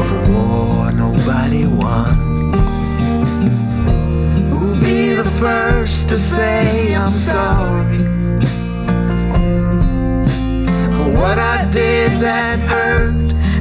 of 0.00 0.10
a 0.10 0.32
war 0.32 0.90
nobody 0.90 1.66
won. 1.66 2.14
Who'll 4.50 4.80
be 4.80 5.12
the 5.12 5.30
first 5.38 6.08
to 6.08 6.16
say 6.16 6.94
I'm 6.94 7.08
sorry 7.08 8.09
what 11.20 11.38
I 11.38 11.70
did 11.70 12.12
that 12.22 12.58
hurt 12.60 13.12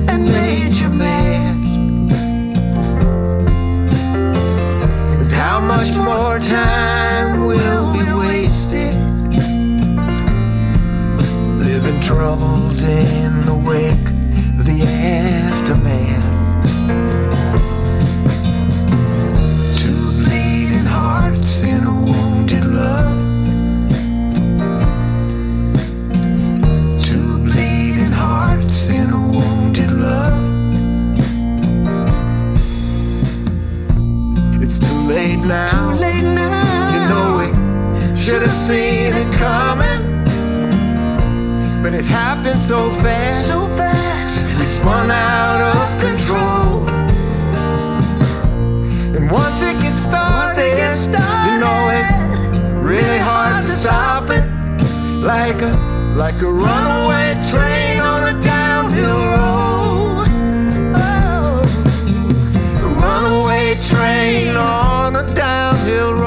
and 0.10 0.24
made 0.26 0.74
you 0.76 0.90
mad? 0.90 1.58
And 5.20 5.32
how 5.34 5.60
much 5.60 5.92
more 5.98 6.40
time 6.40 7.46
will 7.46 7.94
be 7.94 8.06
wasted 8.24 8.96
living 11.60 12.00
troubled 12.02 12.82
in 12.82 13.42
the 13.46 13.56
wake 13.68 14.09
seen 38.70 39.12
it 39.14 39.32
coming. 39.34 40.02
But 41.82 41.96
it 41.96 42.06
happened 42.06 42.62
so 42.62 42.92
fast. 42.92 43.48
So 43.48 43.66
fast. 43.80 44.36
We 44.60 44.66
spun 44.66 45.10
out 45.10 45.62
of 45.74 45.88
control. 46.06 46.88
And 49.16 49.26
once 49.32 49.64
it 49.64 49.76
gets 49.82 50.02
started, 50.10 50.62
it 50.62 50.78
gets 50.78 51.00
started 51.10 51.52
you 51.52 51.60
know 51.66 51.82
it's 52.00 52.18
really 52.90 53.22
hard 53.30 53.56
to 53.64 53.72
stop 53.84 54.30
it. 54.38 54.46
Like 55.34 55.60
a 55.70 55.72
like 56.24 56.40
a 56.44 56.52
runaway 56.66 57.30
train 57.52 57.98
on 58.12 58.22
a 58.34 58.36
downhill 58.40 59.22
road. 59.34 60.30
Oh. 61.08 61.64
A 62.84 62.88
runaway 63.02 63.68
train 63.92 64.56
on 64.56 65.16
a 65.16 65.26
downhill 65.34 66.14
road. 66.14 66.19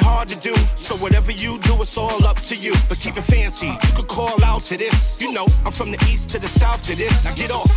Ain't 0.00 0.08
hard 0.08 0.28
to 0.28 0.38
do. 0.40 0.54
So 0.76 0.96
whatever 0.96 1.32
you 1.32 1.58
do, 1.60 1.80
it's 1.80 1.96
all 1.96 2.24
up 2.24 2.36
to 2.48 2.56
you. 2.56 2.72
But 2.88 2.98
keep 2.98 3.16
it 3.16 3.22
fancy, 3.22 3.66
you 3.66 3.92
could 3.94 4.08
call 4.08 4.42
out 4.44 4.62
to 4.64 4.76
this. 4.76 5.16
You 5.20 5.32
know, 5.32 5.46
I'm 5.64 5.72
from 5.72 5.90
the 5.90 5.98
east 6.10 6.30
to 6.30 6.38
the 6.38 6.48
south 6.48 6.82
to 6.84 6.96
this. 6.96 7.24
Now 7.24 7.34
get 7.34 7.50
off. 7.50 7.70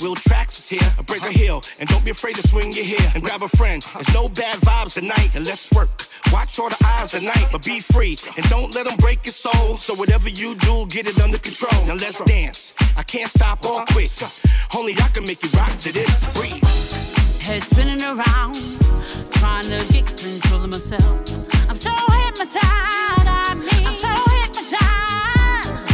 Will 0.00 0.16
Tracks 0.16 0.58
is 0.58 0.68
here, 0.68 0.92
a 0.98 1.02
break 1.04 1.22
a 1.22 1.30
hill, 1.30 1.62
and 1.78 1.88
don't 1.88 2.04
be 2.04 2.10
afraid 2.10 2.34
to 2.34 2.48
swing 2.48 2.72
your 2.72 2.84
hair 2.84 3.12
and 3.14 3.22
grab 3.22 3.42
a 3.42 3.48
friend. 3.48 3.86
There's 3.94 4.12
no 4.12 4.28
bad 4.28 4.56
vibes 4.58 4.94
tonight, 4.94 5.30
and 5.36 5.46
let's 5.46 5.70
work. 5.72 5.90
Watch 6.32 6.58
all 6.58 6.68
the 6.68 6.84
eyes 6.84 7.12
tonight, 7.12 7.46
but 7.52 7.64
be 7.64 7.78
free 7.78 8.16
and 8.36 8.48
don't 8.48 8.74
let 8.74 8.86
them 8.88 8.96
break 8.96 9.24
your 9.24 9.32
soul. 9.32 9.76
So 9.76 9.94
whatever 9.94 10.28
you 10.28 10.56
do, 10.56 10.86
get 10.88 11.06
it 11.06 11.20
under 11.20 11.38
control. 11.38 11.86
Now 11.86 11.94
let's 11.94 12.20
dance. 12.24 12.74
I 12.96 13.02
can't 13.02 13.30
stop 13.30 13.64
or 13.64 13.84
quit. 13.92 14.10
Only 14.74 14.94
I 14.94 15.08
can 15.14 15.24
make 15.24 15.42
you 15.42 15.50
rock 15.56 15.76
to 15.78 15.92
this. 15.92 16.34
Breathe. 16.34 17.12
Head 17.40 17.62
spinning 17.62 18.02
around, 18.02 18.56
trying 19.32 19.64
to 19.64 19.78
get 19.92 20.06
control 20.06 20.64
of 20.64 20.70
myself. 20.72 21.41
Hypnotized, 22.42 23.28
I'm 23.28 23.94
so 23.94 24.08
hypnotized. 24.40 25.86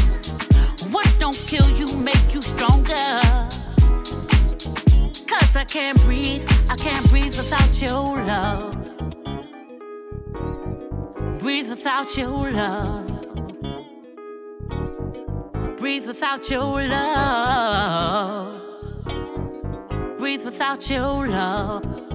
What 0.90 1.14
don't 1.18 1.36
kill 1.46 1.68
you 1.68 1.94
make 1.98 2.32
you 2.32 2.40
stronger? 2.40 3.20
Cause 5.28 5.56
I 5.56 5.64
can't 5.68 6.00
breathe, 6.04 6.42
I 6.70 6.76
can't 6.76 7.06
breathe 7.10 7.36
without 7.36 7.82
your 7.82 8.16
love. 8.24 8.74
Breathe 11.38 11.68
without 11.68 12.16
your 12.16 12.50
love. 12.50 13.06
Breathe 15.76 16.06
without 16.06 16.50
your 16.50 16.82
love. 16.82 18.62
Breathe 20.16 20.46
without 20.46 20.88
your 20.88 21.28
love. 21.28 22.07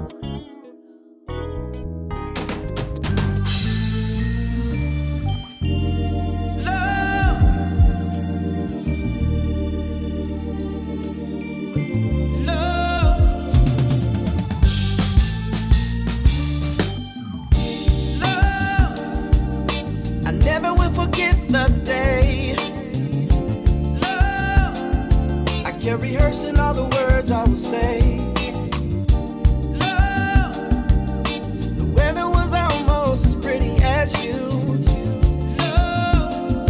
The 21.54 21.70
day. 21.84 22.56
Love. 24.02 24.76
I 25.64 25.72
kept 25.80 26.02
rehearsing 26.02 26.58
all 26.58 26.74
the 26.74 26.86
words 26.98 27.30
I 27.30 27.44
would 27.44 27.60
say. 27.60 28.18
Love. 29.78 30.56
The 31.78 31.86
weather 31.96 32.28
was 32.28 32.56
almost 32.56 33.28
as 33.28 33.36
pretty 33.36 33.76
as 33.84 34.10
you. 34.24 34.34
Love. 35.60 36.68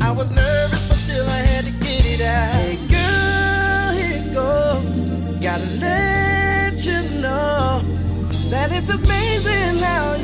I 0.00 0.12
was 0.12 0.30
nervous, 0.30 0.86
but 0.86 0.96
still 0.96 1.28
I 1.28 1.38
had 1.38 1.64
to 1.64 1.72
get 1.84 2.06
it 2.06 2.20
out. 2.20 2.54
Hey 2.54 2.76
girl, 2.94 3.92
here 3.98 4.32
goes. 4.32 5.38
Gotta 5.42 5.66
let 5.80 6.86
you 6.86 7.00
know 7.20 7.82
that 8.48 8.70
it's 8.70 8.90
amazing 8.90 9.78
how 9.78 10.14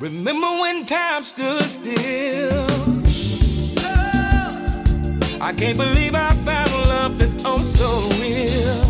Remember 0.00 0.46
when 0.60 0.86
time 0.86 1.24
stood 1.24 1.62
still? 1.64 2.57
I 5.48 5.52
can't 5.54 5.78
believe 5.78 6.14
I 6.14 6.34
found 6.44 6.72
love 6.90 7.18
that's 7.18 7.42
oh 7.42 7.62
so 7.62 8.02
real. 8.20 8.84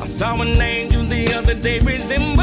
I 0.00 0.06
saw 0.06 0.40
an 0.40 0.62
angel 0.62 1.02
the 1.02 1.34
other 1.34 1.54
day 1.54 1.80
resemble 1.80 2.39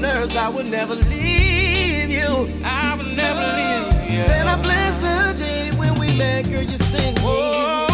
nerves, 0.00 0.36
I 0.36 0.48
would 0.48 0.70
never 0.70 0.94
leave 0.94 2.10
you. 2.10 2.48
I 2.64 2.94
would 2.96 3.16
never 3.16 3.40
leave 3.40 4.10
you. 4.10 4.24
Said 4.24 4.46
I 4.46 4.60
blessed 4.62 5.00
the 5.00 5.34
day 5.38 5.70
when 5.76 5.98
we 5.98 6.16
met, 6.16 6.48
girl, 6.48 6.62
you 6.62 6.78
sing 6.78 7.14
me. 7.16 7.87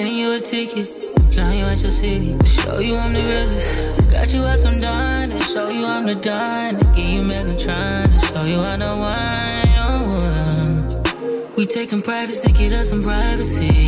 Sending 0.00 0.16
you 0.16 0.32
a 0.32 0.40
ticket. 0.40 0.86
Flying 1.34 1.58
you 1.58 1.64
out 1.64 1.82
your 1.82 1.90
city, 1.90 2.34
show 2.42 2.78
you 2.78 2.96
I'm 2.96 3.12
the 3.12 3.20
realest. 3.20 4.10
Got 4.10 4.32
you 4.32 4.40
out 4.40 4.56
some 4.56 4.80
done, 4.80 5.30
and 5.30 5.42
show 5.42 5.68
you 5.68 5.84
I'm 5.84 6.06
the 6.06 6.14
done. 6.14 6.74
To 6.74 6.84
give 6.96 7.10
you 7.16 7.20
Megatron, 7.28 8.08
to 8.08 8.18
show 8.26 8.44
you 8.44 8.58
I 8.60 8.76
know 8.76 8.96
why. 8.96 9.56
We 11.56 11.66
taking 11.66 12.00
privates 12.00 12.40
to 12.40 12.52
get 12.56 12.72
us 12.72 12.88
some 12.90 13.02
privacy. 13.02 13.86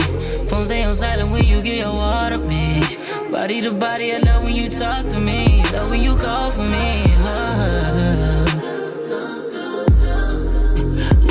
Phones 0.48 0.68
they 0.68 0.82
on 0.82 0.90
silent 0.90 1.30
when 1.30 1.44
you 1.44 1.62
get 1.62 1.78
your 1.80 1.94
water, 1.94 2.38
me. 2.44 2.82
Body 3.30 3.62
to 3.62 3.72
body, 3.72 4.12
I 4.12 4.18
love 4.18 4.44
when 4.44 4.54
you 4.54 4.68
talk 4.68 5.06
to 5.14 5.20
me. 5.20 5.64
Love 5.72 5.88
when 5.90 6.02
you 6.02 6.14
call 6.16 6.50
for 6.50 6.64
me. 6.64 6.90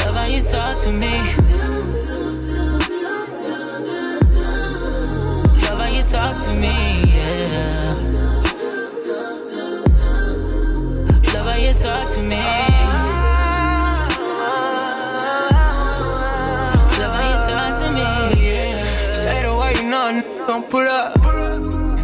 Love 0.02 0.16
how 0.16 0.26
you 0.26 0.42
talk 0.42 0.82
to 0.82 0.92
me. 0.92 1.41
Talk 6.12 6.44
to 6.44 6.54
me, 6.54 6.68
yeah. 7.16 7.96
Love 11.34 11.48
how 11.48 11.56
you 11.56 11.74
talk 11.74 12.10
to 12.14 12.22
me. 12.22 12.36
Love 17.00 17.14
how 17.16 17.28
you 17.32 17.40
talk 17.48 17.80
to 17.80 17.92
me, 17.92 18.02
yeah. 18.46 19.14
Say 19.14 19.42
the 19.44 19.56
word, 19.56 19.78
you 19.78 19.90
know 19.90 20.08
a 20.08 20.10
n- 20.10 20.46
gon' 20.46 20.64
put 20.64 20.86
up. 20.88 21.14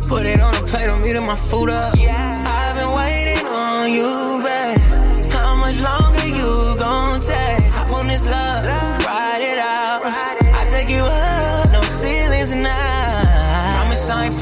Put 0.07 0.25
it 0.25 0.41
on 0.41 0.55
a 0.55 0.61
plate, 0.65 0.89
I'm 0.89 1.05
eating 1.05 1.25
my 1.25 1.35
food 1.35 1.69
up. 1.69 1.93
I've 1.99 2.75
been 2.77 2.95
waiting 2.95 3.45
on 3.47 3.91
you, 3.91 4.36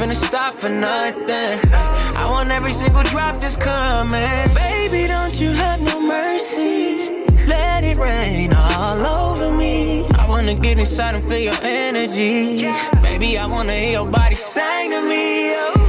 finna 0.06 0.16
stop 0.16 0.54
for 0.54 0.70
nothing. 0.70 1.60
I 2.18 2.28
want 2.30 2.52
every 2.52 2.72
single 2.72 3.04
drop 3.04 3.42
that's 3.42 3.58
coming. 3.58 4.22
Baby, 4.54 5.08
don't 5.08 5.40
you 5.40 5.50
have 5.52 5.82
no 5.82 6.00
mercy? 6.00 7.26
Let 7.48 7.84
it 7.84 7.98
rain 7.98 8.54
all 8.54 9.06
over 9.06 9.52
me. 9.52 10.06
I 10.10 10.28
wanna 10.28 10.54
get 10.54 10.78
inside 10.80 11.16
and 11.16 11.24
feel 11.28 11.40
your 11.40 11.60
energy. 11.62 12.68
Baby, 13.02 13.38
I 13.38 13.46
wanna 13.48 13.74
hear 13.74 13.92
your 14.00 14.06
body 14.08 14.36
sing 14.36 14.92
to 14.92 15.02
me. 15.02 15.54
Oh, 15.56 15.85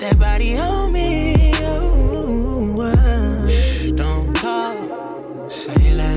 that 0.00 0.18
body 0.18 0.56
on 0.56 0.92
me. 0.92 1.52
Oh, 1.56 2.80
uh. 2.80 3.48
Shh, 3.48 3.90
don't 3.92 4.34
talk. 4.34 5.50
Say 5.50 5.92
less. 5.92 6.09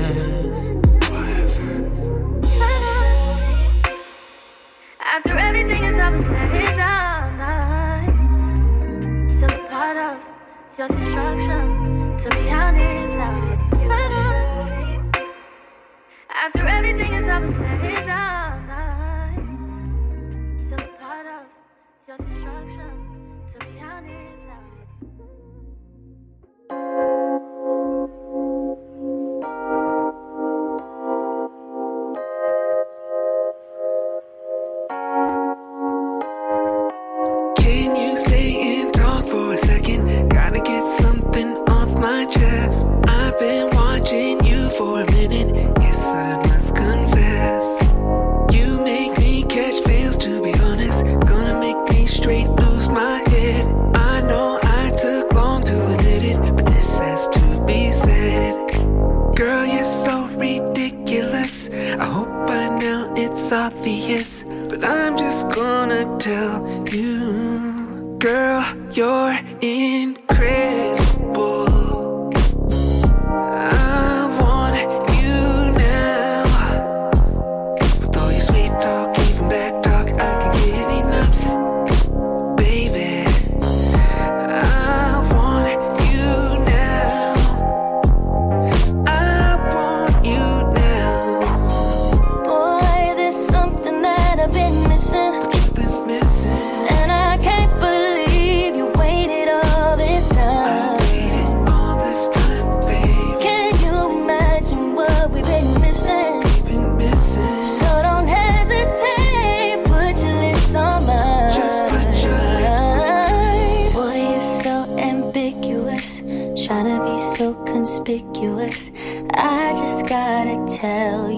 I 119.32 119.72
just 119.72 120.08
gotta 120.08 120.64
tell 120.78 121.32
you, 121.32 121.33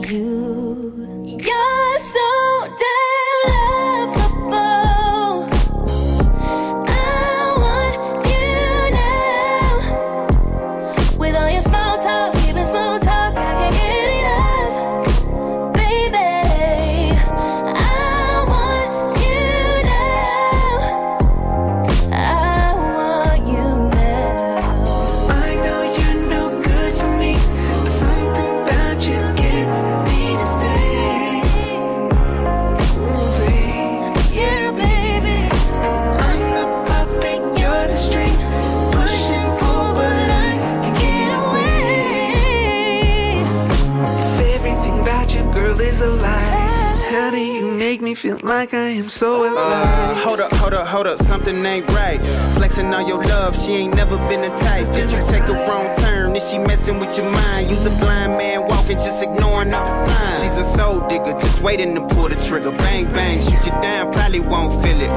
messing 56.86 57.00
with 57.00 57.16
your 57.16 57.30
mind? 57.30 57.70
You's 57.70 57.86
a 57.86 57.90
blind 57.98 58.36
man 58.38 58.62
walking, 58.66 58.96
just 58.96 59.22
ignoring 59.22 59.72
all 59.74 59.84
the 59.84 60.06
signs. 60.06 60.42
She's 60.42 60.58
a 60.58 60.64
soul 60.64 61.06
digger, 61.08 61.32
just 61.32 61.60
waiting 61.60 61.94
to 61.94 62.06
pull 62.06 62.28
the 62.28 62.36
trigger. 62.36 62.70
Bang, 62.72 63.06
bang, 63.06 63.40
shoot 63.40 63.66
you 63.66 63.80
down, 63.80 64.12
probably 64.12 64.40
won't 64.40 64.82
feel 64.84 65.00
it. 65.00 65.10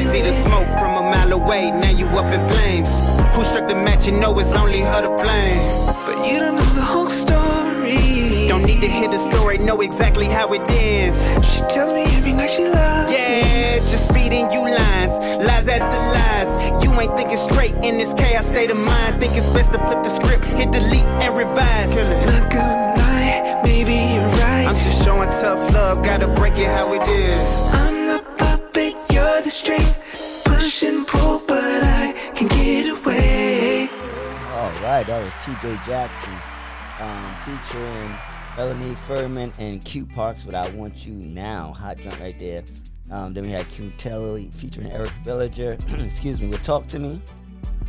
See 0.00 0.22
the 0.22 0.32
smoke 0.32 0.68
from 0.78 0.96
a 0.96 1.02
mile 1.02 1.32
away, 1.32 1.70
now 1.70 1.90
you 1.90 2.06
up 2.06 2.32
in 2.32 2.40
flames. 2.48 2.90
Who 3.34 3.44
struck 3.44 3.68
the 3.68 3.74
match? 3.74 4.06
You 4.06 4.12
know 4.12 4.38
it's 4.38 4.54
only 4.54 4.80
her 4.80 5.02
to 5.02 5.10
blame. 5.22 5.58
But 6.06 6.26
you 6.28 6.38
don't 6.40 6.61
Don't 8.52 8.66
need 8.66 8.82
to 8.82 8.86
hear 8.86 9.08
the 9.08 9.16
story, 9.16 9.56
know 9.56 9.80
exactly 9.80 10.26
how 10.26 10.52
it 10.52 10.60
ends. 10.72 11.22
She 11.54 11.62
tells 11.72 11.90
me 11.90 12.02
every 12.18 12.34
night 12.34 12.50
she 12.50 12.68
loves 12.68 13.10
Yeah, 13.10 13.76
just 13.76 14.12
feeding 14.12 14.50
you 14.50 14.60
lines, 14.60 15.18
lies 15.40 15.68
at 15.68 15.80
the 15.90 15.96
lies. 15.96 16.84
You 16.84 16.92
ain't 17.00 17.16
thinking 17.16 17.38
straight 17.38 17.74
in 17.76 17.96
this 17.96 18.12
chaos 18.12 18.48
state 18.48 18.70
of 18.70 18.76
mind. 18.76 19.22
Think 19.22 19.38
it's 19.38 19.48
best 19.54 19.72
to 19.72 19.78
flip 19.78 20.02
the 20.02 20.10
script, 20.10 20.44
hit 20.44 20.70
delete 20.70 21.08
and 21.24 21.34
revise. 21.34 21.96
Not 21.96 22.50
gonna 22.52 22.92
lie, 23.00 23.62
maybe 23.64 23.94
you're 23.94 24.28
right. 24.44 24.66
I'm 24.68 24.74
just 24.84 25.02
showing 25.02 25.30
tough 25.30 25.72
love, 25.72 26.04
gotta 26.04 26.28
break 26.28 26.58
it 26.58 26.66
how 26.66 26.92
it 26.92 27.08
is. 27.08 27.72
I'm 27.72 28.06
the 28.06 28.22
puppet, 28.36 28.96
you're 29.10 29.40
the 29.40 29.50
string. 29.50 29.88
Push 30.44 30.82
and 30.82 31.06
pull, 31.06 31.38
but 31.48 31.82
I 31.82 32.12
can 32.36 32.48
get 32.48 33.00
away. 33.00 33.88
All 34.52 34.70
right, 34.84 35.06
that 35.06 35.24
was 35.24 35.32
T.J. 35.42 35.80
Jackson 35.86 36.34
um, 37.00 37.34
featuring 37.46 38.12
Melanie 38.56 38.94
Furman 38.94 39.50
and 39.58 39.82
Q 39.84 40.04
Parks 40.04 40.44
with 40.44 40.54
"I 40.54 40.68
Want 40.70 41.06
You 41.06 41.14
Now." 41.14 41.72
Hot 41.72 41.96
jump 41.98 42.20
right 42.20 42.38
there. 42.38 42.62
Um, 43.10 43.32
then 43.32 43.44
we 43.44 43.50
had 43.50 43.68
Q 43.70 43.90
Telly 43.96 44.50
featuring 44.54 44.90
Eric 44.92 45.12
Bellinger. 45.24 45.76
excuse 46.04 46.40
me, 46.40 46.48
with 46.48 46.62
"Talk 46.62 46.86
to 46.88 46.98
Me." 46.98 47.20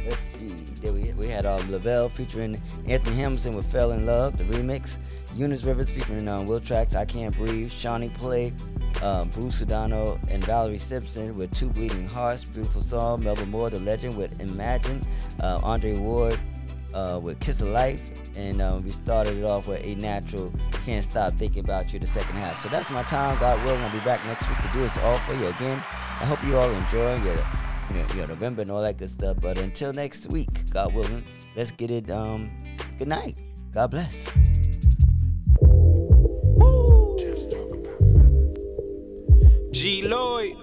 Let's 0.08 0.20
see. 0.36 0.48
Then 0.82 0.94
we 0.94 1.14
we 1.14 1.28
had 1.28 1.46
um, 1.46 1.70
Lavelle 1.70 2.08
featuring 2.08 2.62
Anthony 2.88 3.16
Hamilton 3.16 3.56
with 3.56 3.70
"Fell 3.70 3.92
in 3.92 4.06
Love," 4.06 4.38
the 4.38 4.46
remix. 4.46 4.98
Eunice 5.36 5.64
Rivers 5.64 5.92
featuring 5.92 6.28
um, 6.30 6.46
Will 6.46 6.62
Tracks, 6.62 6.96
"I 6.96 7.04
Can't 7.06 7.36
Breathe." 7.36 7.70
Shawnee 7.70 8.10
Play, 8.10 8.54
um, 9.02 9.28
Bruce 9.30 9.62
Sedano 9.62 10.18
and 10.30 10.46
Valerie 10.46 10.78
Simpson 10.78 11.36
with 11.36 11.52
Two 11.52 11.72
Bleeding 11.72 12.08
Hearts, 12.08 12.46
beautiful 12.46 12.82
song. 12.82 13.22
Melba 13.22 13.46
Moore, 13.46 13.70
the 13.70 13.80
legend, 13.80 14.16
with 14.16 14.40
Imagine. 14.42 15.02
Uh, 15.42 15.60
Andre 15.62 15.98
Ward 15.98 16.40
uh, 16.94 17.20
with 17.22 17.40
Kiss 17.42 17.60
of 17.60 17.68
Life. 17.68 18.23
And 18.36 18.62
um, 18.62 18.84
we 18.84 18.90
started 18.90 19.38
it 19.38 19.44
off 19.44 19.68
with 19.68 19.84
A 19.86 19.96
Natural, 19.96 20.52
Can't 20.86 21.04
Stop 21.04 21.34
Thinking 21.34 21.64
About 21.64 21.94
You, 21.94 22.00
the 22.00 22.08
second 22.08 22.36
half. 22.36 22.62
So 22.62 22.70
that's 22.70 22.90
my 22.90 23.04
time. 23.04 23.40
God 23.40 23.64
willing, 23.64 23.82
I'll 23.82 23.92
be 23.92 24.00
back 24.00 24.26
next 24.26 24.50
week 24.50 24.58
to 24.60 24.70
do 24.74 24.80
this 24.80 24.98
all 24.98 25.20
for 25.20 25.34
you 25.36 25.48
again. 25.48 25.78
I 25.78 26.26
hope 26.26 26.44
you 26.44 26.58
all 26.58 26.72
enjoy 26.72 27.16
your, 27.24 27.36
you 27.90 27.96
know, 27.96 28.16
your 28.16 28.28
November 28.28 28.64
and 28.64 28.72
all 28.72 28.82
that 28.82 28.98
good 28.98 29.10
stuff. 29.10 29.38
But 29.40 29.58
until 29.58 29.94
next 29.94 30.32
week, 30.32 30.70
God 30.72 30.94
willing, 30.94 31.24
let's 31.56 31.72
get 31.72 31.92
it. 31.92 32.10
Um, 32.10 32.50
good 32.98 33.08
night. 33.08 33.38
God 33.72 33.92
bless. 33.92 34.28
G 39.72 40.04
Lloyd, 40.08 40.56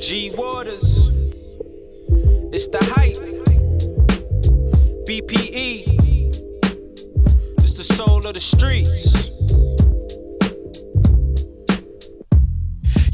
G 0.00 0.30
Waters, 0.36 1.08
it's 2.52 2.68
the 2.68 2.78
hype. 2.82 3.37
BPE, 5.08 5.88
it's 7.56 7.72
the 7.72 7.82
soul 7.82 8.26
of 8.26 8.34
the 8.34 8.40
streets. 8.40 9.14